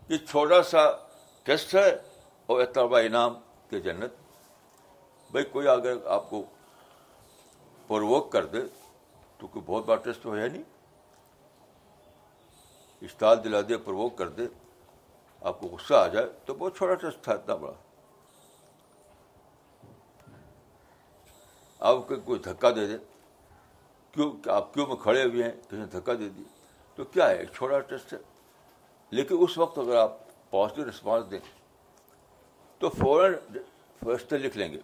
یہ 0.09 0.17
چھوٹا 0.17 0.63
سا 0.63 0.79
ٹیسٹ 1.43 1.75
ہے 1.75 1.89
اور 2.45 2.61
اتبا 2.61 2.99
انعام 2.99 3.33
کے 3.69 3.79
جنت۔ 3.79 4.11
بھائی، 5.31 5.45
کوئی 5.45 5.67
اگر 5.67 6.07
آپ 6.07 6.29
کو 6.29 6.43
پروک 7.88 8.31
کر 8.31 8.45
دے 8.45 8.59
تو 9.38 9.47
کوئی 9.47 9.63
بہت 9.65 9.85
بڑا 9.85 9.95
ٹیسٹ 9.95 10.23
تو 10.23 10.35
ہے 10.38 10.47
نہیں۔ 10.47 10.63
استاد 13.01 13.35
دلا 13.43 13.61
دے 13.69 13.77
پروک 13.77 14.17
کر 14.17 14.29
دے، 14.29 14.47
آپ 15.41 15.59
کو 15.59 15.67
غصہ 15.67 15.93
آ 15.93 16.07
جائے 16.07 16.27
تو 16.45 16.53
بہت 16.53 16.77
چھوٹا 16.77 16.93
ٹیسٹ 16.93 17.23
تھا، 17.23 17.33
اتنا 17.33 17.55
بڑا۔ 17.55 17.73
آپ 21.82 22.07
کو 22.07 22.15
کوئی 22.15 22.39
دھکا 22.39 22.69
دے 22.71 22.86
دے 22.88 22.97
کیوں 24.13 24.32
آپ 24.51 24.73
کیوں 24.73 24.86
میں 24.88 24.95
کھڑے 24.95 25.23
ہوئے 25.23 25.43
ہیں 25.43 25.51
کسی 25.61 25.78
نے 25.78 25.86
دھکا 25.91 26.13
دے 26.13 26.30
دی 26.30 26.43
تو 26.97 27.03
کیا 27.05 27.30
ہے 27.30 27.38
ایک 27.38 27.51
چھوٹا 27.53 27.80
ٹیسٹ 27.80 28.13
ہے 28.13 28.17
لیکن 29.11 29.36
اس 29.39 29.57
وقت 29.57 29.78
اگر 29.80 29.95
آپ 29.95 30.17
پازیٹیو 30.49 30.86
رسپانس 30.89 31.30
دیں 31.32 31.39
تو 32.82 32.89
فوراً 32.89 33.34
فیصلے 34.01 34.38
لکھ 34.38 34.57
لیں 34.57 34.71
گے 34.71 34.80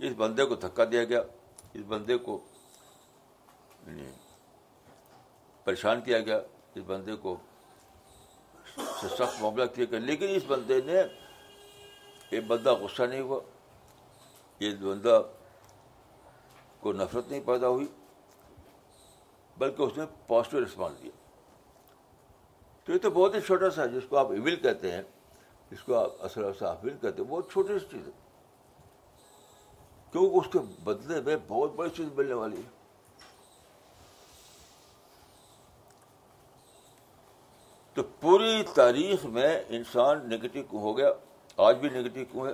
کہ 0.00 0.06
اس 0.06 0.12
بندے 0.16 0.44
کو 0.44 0.54
دھکا 0.56 0.84
دیا 0.84 1.04
گیا 1.04 1.20
اس 1.74 1.82
بندے 1.88 2.18
کو 2.18 2.38
یعنی 3.86 4.08
پریشان 5.66 6.00
کیا 6.00 6.18
گیا 6.18 6.40
اس 6.74 6.82
بندے 6.86 7.16
کو 7.16 7.36
سخت 8.76 9.40
معاملہ 9.40 9.64
کیا 9.74 9.84
گیا 9.90 9.98
لیکن 10.00 10.28
اس 10.28 10.42
بندے 10.46 10.80
نے 10.86 11.02
یہ 12.32 12.40
بندہ 12.40 12.74
غصہ 12.74 13.02
نہیں 13.02 13.20
ہوا 13.20 13.40
یہ 14.58 14.74
بندہ 14.74 15.22
کو 16.80 16.92
نفرت 16.92 17.30
نہیں 17.30 17.40
پیدا 17.40 17.68
ہوئی، 17.68 17.86
بلکہ 19.58 19.82
اس 19.82 19.92
نے 19.96 20.04
پازیٹیو 20.26 20.64
رسپانس 20.64 21.02
دیا۔ 21.02 21.10
تو 22.84 22.92
یہ 22.92 22.98
تو 22.98 23.10
بہت 23.10 23.34
ہی 23.34 23.40
چھوٹا 23.40 23.70
سا 23.70 23.82
ہے، 23.82 23.88
جس 23.88 24.02
کو 24.08 24.16
آپ 24.16 24.30
ایول 24.30 24.56
کہتے 24.56 24.92
ہیں، 24.92 25.02
جس 25.70 25.82
کو 25.82 25.94
آپ 25.94 26.10
اصل 26.20 26.44
حافل 26.44 26.96
کہتے 27.00 27.22
ہیں 27.22 27.30
بہت 27.30 27.50
چھوٹی 27.50 27.78
سی 27.78 27.86
چیز 27.90 28.06
ہے۔ 28.06 28.12
کیونکہ 30.12 30.36
اس 30.36 30.52
کے 30.52 30.58
بدلے 30.84 31.20
میں 31.20 31.36
بہت 31.48 31.72
بڑی 31.72 31.90
چیز 31.90 32.08
ملنے 32.16 32.34
والی 32.34 32.56
ہے۔ 32.56 32.78
تو 37.94 38.02
پوری 38.20 38.62
تاریخ 38.74 39.24
میں 39.24 39.62
انسان 39.68 40.30
نگیٹو 40.30 40.78
ہو 40.78 40.96
گیا، 40.96 41.08
آج 41.56 41.76
بھی 41.76 41.88
نگیٹو 41.88 42.32
کیوں 42.32 42.46
ہے؟ 42.46 42.52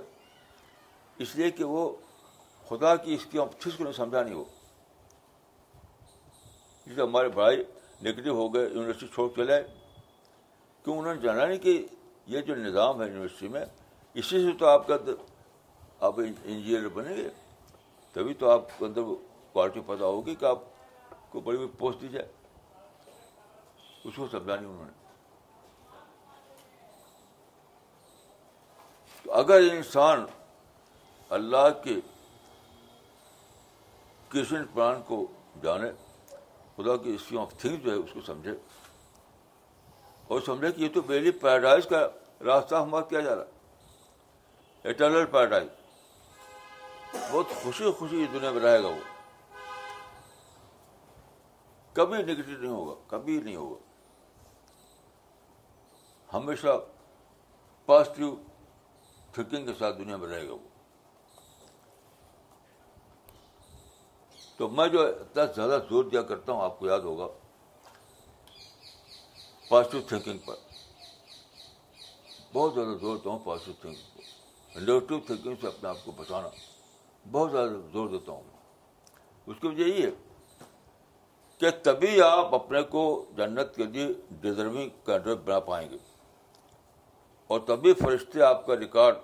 اس 1.17 1.35
لیے 1.35 1.51
کہ 1.51 1.63
وہ 1.63 1.95
خدا 2.69 2.95
کی 2.95 3.13
اس 3.13 3.25
کی 3.25 3.37
چیز 3.63 3.73
کو 3.77 3.83
نہیں 3.83 3.93
سمجھا 3.93 4.23
نہیں 4.23 4.33
ہو 4.33 4.43
جسے 6.85 7.01
ہمارے 7.01 7.29
بھائی 7.29 7.57
نگیٹو 8.03 8.29
ہو 8.29 8.53
گئے 8.53 8.69
یونیورسٹی 8.69 9.07
چھوڑ 9.07 9.29
چلے۔ 9.35 9.63
کیوں؟ 10.83 10.97
انہوں 10.97 11.15
نے 11.15 11.21
جانا 11.21 11.45
نہیں 11.45 11.57
کہ 11.57 11.87
یہ 12.25 12.41
جو 12.41 12.55
نظام 12.55 13.01
ہے 13.01 13.07
یونیورسٹی 13.07 13.47
میں، 13.47 13.65
اسی 14.13 14.51
سے 14.51 14.57
تو 14.57 14.67
آپ 14.67 14.87
کا 14.87 14.97
آپ 15.99 16.19
انجینئر 16.19 16.89
بنیں 16.89 17.17
گے۔ 17.17 17.29
تبھی 18.13 18.33
تو 18.33 18.49
آپ 18.49 18.79
کے 18.79 18.85
اندر 18.85 19.01
کوالٹی 19.53 19.79
پیدا 19.79 20.05
ہوگی 20.05 20.35
کہ 20.35 20.45
آپ 20.45 20.59
کو 21.29 21.39
بڑی 21.39 21.57
بڑی 21.57 21.67
پوسٹ 21.79 22.01
دی 22.01 22.07
جائے۔ 22.07 22.31
اس 24.03 24.13
کو 24.15 24.27
سمجھانی 24.31 24.65
انہوں 24.65 24.85
نے۔ 24.85 24.91
تو 29.23 29.33
اگر 29.33 29.59
انسان 29.71 30.25
اللہ 31.29 31.83
کے 31.83 31.95
کرشن 34.29 34.65
پران 34.73 35.01
کو 35.01 35.27
جانے، 35.63 35.91
خدا 36.77 36.97
کی 36.97 37.15
اسکیم 37.15 37.39
آف 37.39 37.53
تھنک 37.57 37.83
جو 37.83 37.91
ہے 37.91 37.95
اس 37.95 38.09
کو 38.13 38.21
سمجھے۔ 38.21 38.51
اور 40.27 40.41
سمجھے 40.41 40.71
کہ 40.71 40.81
یہ 40.81 40.89
تو 40.93 41.01
بیلی 41.01 41.31
پیراڈائز 41.31 41.85
کا 41.85 42.07
راستہ 42.43 42.75
ہمارا 42.75 43.03
کیا 43.03 43.19
جا 43.19 43.35
رہا؟ 43.35 43.43
Eternal 44.85 45.25
paradise. 45.25 45.67
بہت 47.31 47.45
خوشی 47.63 47.91
خوشی 47.91 48.23
اس 48.23 48.33
دنیا 48.33 48.51
میں 48.51 48.61
رہے 48.61 48.83
گا 48.83 48.87
وہ۔ 48.87 49.03
کبھی 51.93 52.23
نگیٹو 52.23 52.51
نہیں 52.51 52.71
ہوگا، 52.71 53.01
کبھی 53.07 53.41
نہیں 53.41 53.55
ہوگا۔ 53.55 53.79
ہمیشہ 56.37 56.85
پازیٹیو 57.85 58.35
تھنکنگ 59.33 59.65
کے 59.65 59.73
ساتھ 59.79 59.97
دنیا 59.97 60.17
میں 60.17 60.27
رہے 60.27 60.47
گا 60.47 60.53
وہ۔ 60.53 60.74
تو 64.57 64.69
میں 64.69 64.87
جو 64.87 65.01
اتنا 65.01 65.45
زیادہ 65.45 65.79
زور 65.89 66.03
دیا 66.03 66.21
کرتا 66.21 66.51
ہوں، 66.51 66.61
آپ 66.61 66.79
کو 66.79 66.87
یاد 66.87 66.99
ہوگا 66.99 67.27
پازیٹیو 69.69 70.01
تھنکنگ 70.07 70.37
پر۔ 70.37 70.55
بہت 72.53 72.73
زیادہ 72.73 72.97
زور 73.01 73.17
دیتا 73.17 73.29
ہوں 73.29 73.39
پازیٹیو 73.43 73.73
تھنکنگ 73.81 74.15
کو 74.15 74.79
نیگیٹو 74.79 75.19
تھنکنگ 75.19 75.55
سے 75.61 75.67
اپنے 75.67 75.89
آپ 75.89 75.97
کو 76.05 76.11
بچانا۔ 76.11 76.49
بہت 77.31 77.51
زیادہ 77.51 77.69
زور 77.93 78.09
دیتا 78.09 78.31
ہوں 78.31 78.43
اس 79.45 79.55
کی 79.61 79.67
وجہ 79.67 79.83
یہ 79.83 80.05
ہے 80.05 80.11
کہ 81.57 81.69
تبھی 81.83 82.21
آپ 82.21 82.55
اپنے 82.55 82.81
کو 82.81 83.25
جنت 83.37 83.75
کے 83.75 83.83
لیے 83.83 84.07
ڈیزرونگ 84.29 84.89
کینڈیڈیٹ 85.05 85.37
بنا 85.45 85.59
پائیں 85.59 85.89
گے۔ 85.89 85.97
اور 87.47 87.59
تبھی 87.59 87.93
فرشتے 87.93 88.41
آپ 88.41 88.65
کا 88.65 88.75
ریکارڈ 88.75 89.15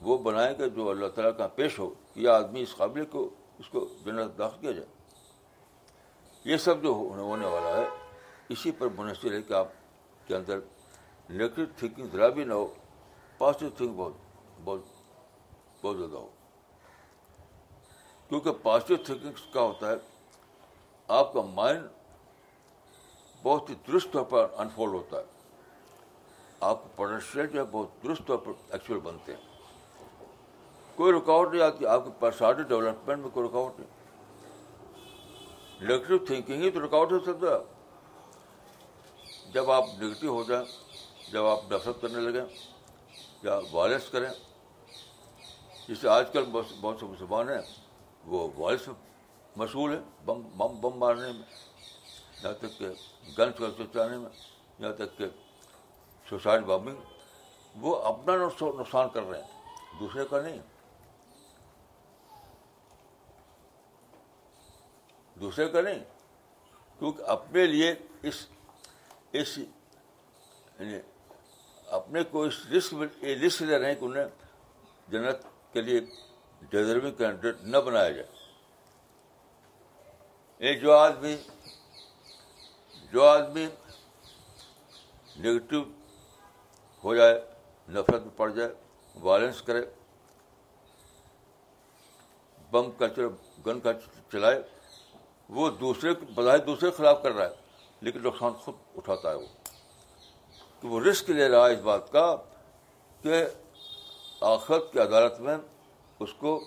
وہ 0.00 0.18
بنائیں 0.18 0.54
گے 0.58 0.68
جو 0.70 0.90
اللہ 0.90 1.06
تعالیٰ 1.06 1.36
کا 1.36 1.46
پیش 1.46 1.78
ہو، 1.78 1.94
کہ 2.14 2.20
یہ 2.20 2.28
آدمی 2.28 2.62
اس 2.62 2.76
قابل 2.76 3.04
کو 3.04 3.28
اس 3.58 3.68
کو 3.68 3.88
جنت 4.04 4.38
داخل 4.38 4.60
کیا 4.60 4.70
جائے۔ 4.70 4.86
یہ 6.44 6.56
سب 6.56 6.82
جو 6.82 6.88
ہونے 6.88 7.46
والا 7.46 7.76
ہے، 7.76 7.88
اسی 8.48 8.70
پر 8.70 8.86
منحصر 8.96 9.32
ہے 9.32 9.42
کہ 9.42 9.52
آپ 9.52 9.68
کے 10.26 10.36
اندر 10.36 10.58
نیگیٹو 11.30 11.62
تھنکنگ 11.76 12.06
ذرا 12.12 12.28
بھی 12.28 12.44
نہ 12.44 12.52
ہو 12.52 12.74
پازیٹیو 13.38 13.70
تھنک 13.76 13.90
بہت 13.96 14.12
بہت 14.64 14.80
بہت 15.82 15.96
زیادہ 15.96 16.16
ہو۔ 16.16 16.28
کیونکہ 18.28 18.52
پازیٹیو 18.62 18.96
تھنکنگ 18.96 19.52
کا 19.52 19.60
ہوتا 19.60 19.90
ہے، 19.90 19.94
آپ 21.08 21.32
کا 21.32 21.40
مائنڈ 21.42 21.86
بہت 23.42 23.70
ہی 23.70 23.74
درست 23.88 24.12
طور 24.12 24.24
پر 24.24 24.46
انفولڈ 24.56 24.92
ہوتا 24.94 25.18
ہے۔ 25.18 25.24
آپ 26.60 26.82
کا 26.82 26.88
پوٹینشیل 26.96 27.46
جو 27.46 27.60
ہے 27.60 27.64
بہت 27.70 28.04
درست 28.04 28.22
طور 28.26 28.38
پر 28.38 28.52
ایکچوئل 28.70 29.00
بنتے 29.00 29.34
ہیں۔ 29.34 29.55
کوئی 30.96 31.12
رکاوٹ 31.12 31.54
نہیں 31.54 31.62
آتی، 31.62 31.86
آپ 31.86 32.04
کی 32.04 32.10
پرسنالٹی 32.18 32.62
ڈیولپمنٹ 32.62 33.18
میں 33.22 33.30
کوئی 33.30 33.48
رکاوٹ 33.48 33.80
نہیں۔ 33.80 33.90
نیگیٹو 35.80 36.18
تھنکنگ 36.18 36.62
ہی 36.62 36.70
تو 36.70 36.84
رکاوٹ 36.84 37.12
ہو 37.12 37.18
سکتا 37.18 37.46
ہے۔ 37.46 37.76
جب 39.52 39.70
آپ 39.70 39.84
نگیٹو 40.02 40.28
ہو 40.28 40.42
جائیں، 40.42 40.64
جب 41.32 41.46
آپ 41.46 41.72
نفرت 41.72 42.00
کرنے 42.00 42.20
لگیں 42.20 42.44
یا 43.42 43.60
وائلنس 43.72 44.08
کریں، 44.08 44.28
جسے 45.88 46.08
آج 46.08 46.26
کل 46.32 46.44
بہت 46.80 46.96
سے 47.00 47.06
مسلمان 47.06 47.48
ہیں، 47.48 47.60
وہ 48.26 48.48
وائلنس 48.56 48.88
مشہور 49.56 49.90
ہیں، 49.90 50.24
بم 50.24 50.40
بم 50.56 50.80
بم 50.80 50.98
مارنے 50.98 51.32
میں، 51.32 51.48
یہاں 52.44 52.52
تک 52.52 52.78
کہ 52.78 52.88
گنس 53.38 53.58
کا 53.58 53.84
چلانے 53.92 54.18
میں، 54.18 54.30
یہاں 54.78 54.92
تک 54.92 55.18
کہ 55.18 55.24
سوسائڈ 56.28 56.62
بمبنگ 56.62 56.96
وہ 57.80 57.96
اپنا 57.96 58.36
نقصان 58.36 59.08
کر 59.12 59.22
رہے 59.22 59.42
ہیں۔ 59.42 59.50
دوسرے 60.00 60.24
کا 60.30 60.40
نہیں۔ 60.40 60.58
دوسرے 65.36 65.68
کا 65.68 65.80
نہیں، 65.80 65.98
کیونکہ 67.00 67.22
اپنے 67.30 67.66
لیے 67.66 67.94
اس 68.22 68.46
اس 69.32 69.58
یعنی 69.58 70.98
اپنے 71.98 72.22
کو 72.30 72.42
اس 72.42 72.54
رسک 72.76 72.94
میں، 72.94 73.06
یہ 73.22 73.34
رسک 73.44 73.62
لے 73.62 73.78
رہے 73.78 73.88
ہیں 73.88 73.94
کہ 74.00 74.04
انہیں 74.04 74.28
جنت 75.08 75.44
کے 75.72 75.80
لیے 75.80 76.00
ڈیزرونگ 76.70 77.12
کینڈیڈیٹ 77.18 77.62
نہ 77.64 77.76
بنایا 77.86 78.10
جائے۔ 78.10 78.26
یہ 80.60 80.78
جو 80.80 80.92
آدمی 80.92 81.36
جو 83.12 83.24
آدمی 83.24 83.66
نگیٹو 85.38 85.82
ہو 87.04 87.14
جائے، 87.14 87.40
نفرت 87.88 88.22
میں 88.22 88.36
پڑ 88.36 88.50
جائے 88.50 88.72
وائلنس 89.14 89.60
کرے، 89.62 89.84
بم 92.70 92.90
کا 92.98 93.06
گن 93.66 93.80
کا 93.80 93.92
چلائے 94.32 94.62
وہ 95.48 95.70
دوسرے 95.70 96.12
بظاہر 96.34 96.58
دوسرے 96.58 96.90
کے 96.90 96.96
خلاف 96.96 97.22
کر 97.22 97.32
رہا 97.32 97.44
ہے، 97.44 97.54
لیکن 98.00 98.20
نقصان 98.22 98.52
خود 98.52 98.74
اٹھاتا 98.96 99.30
ہے 99.30 99.34
وہ۔ 99.34 99.46
کہ 100.80 100.88
وہ 100.88 101.00
رسک 101.00 101.30
لے 101.30 101.48
رہا 101.48 101.66
ہے 101.66 101.72
اس 101.72 101.78
بات 101.78 102.12
کا 102.12 102.36
کہ 103.22 103.44
آخرت 104.40 104.92
کی 104.92 105.00
عدالت 105.00 105.40
میں 105.40 105.56
اس 106.20 106.32
کو 106.32 106.64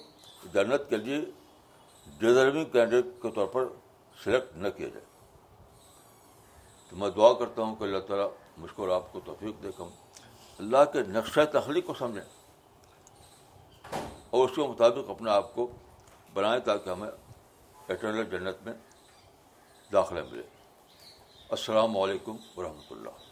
جنت 0.53 0.89
کے 0.89 0.97
لیے 0.97 1.21
ڈیزرونگ 2.19 2.65
کینڈیڈیٹ 2.65 3.21
کے 3.21 3.31
طور 3.31 3.47
پر 3.47 3.65
سلیکٹ 4.23 4.57
نہ 4.57 4.67
کیا 4.67 4.87
جائے۔ 4.87 5.05
تو 6.89 6.95
میں 6.95 7.09
دعا 7.09 7.33
کرتا 7.33 7.61
ہوں 7.61 7.75
کہ 7.75 7.83
اللہ 7.83 7.99
تعالیٰ 7.99 8.29
مجھ 8.57 8.71
کو 8.75 8.83
اور 8.83 8.91
آپ 8.91 9.13
کو 9.13 9.19
توفیق 9.25 9.63
دے 9.63 9.67
کم 9.77 9.87
اللہ 10.59 10.77
کے 10.93 10.99
نقشہ 11.07 11.39
تخلیق 11.51 11.85
کو 11.85 11.93
سمجھیں 11.93 12.23
اور 14.29 14.49
اس 14.49 14.55
کے 14.55 14.61
مطابق 14.61 15.09
اپنے 15.09 15.31
آپ 15.31 15.55
کو 15.55 15.67
بنائیں 16.33 16.59
تاکہ 16.59 16.89
ہمیں 16.89 17.09
اٹرنل 17.89 18.29
جنت 18.29 18.61
میں 18.65 18.73
داخلہ 19.91 20.19
ملے 20.31 20.43
السلام 21.49 21.97
علیکم 21.97 22.37
ورحمۃ 22.57 22.91
اللہ 22.91 23.28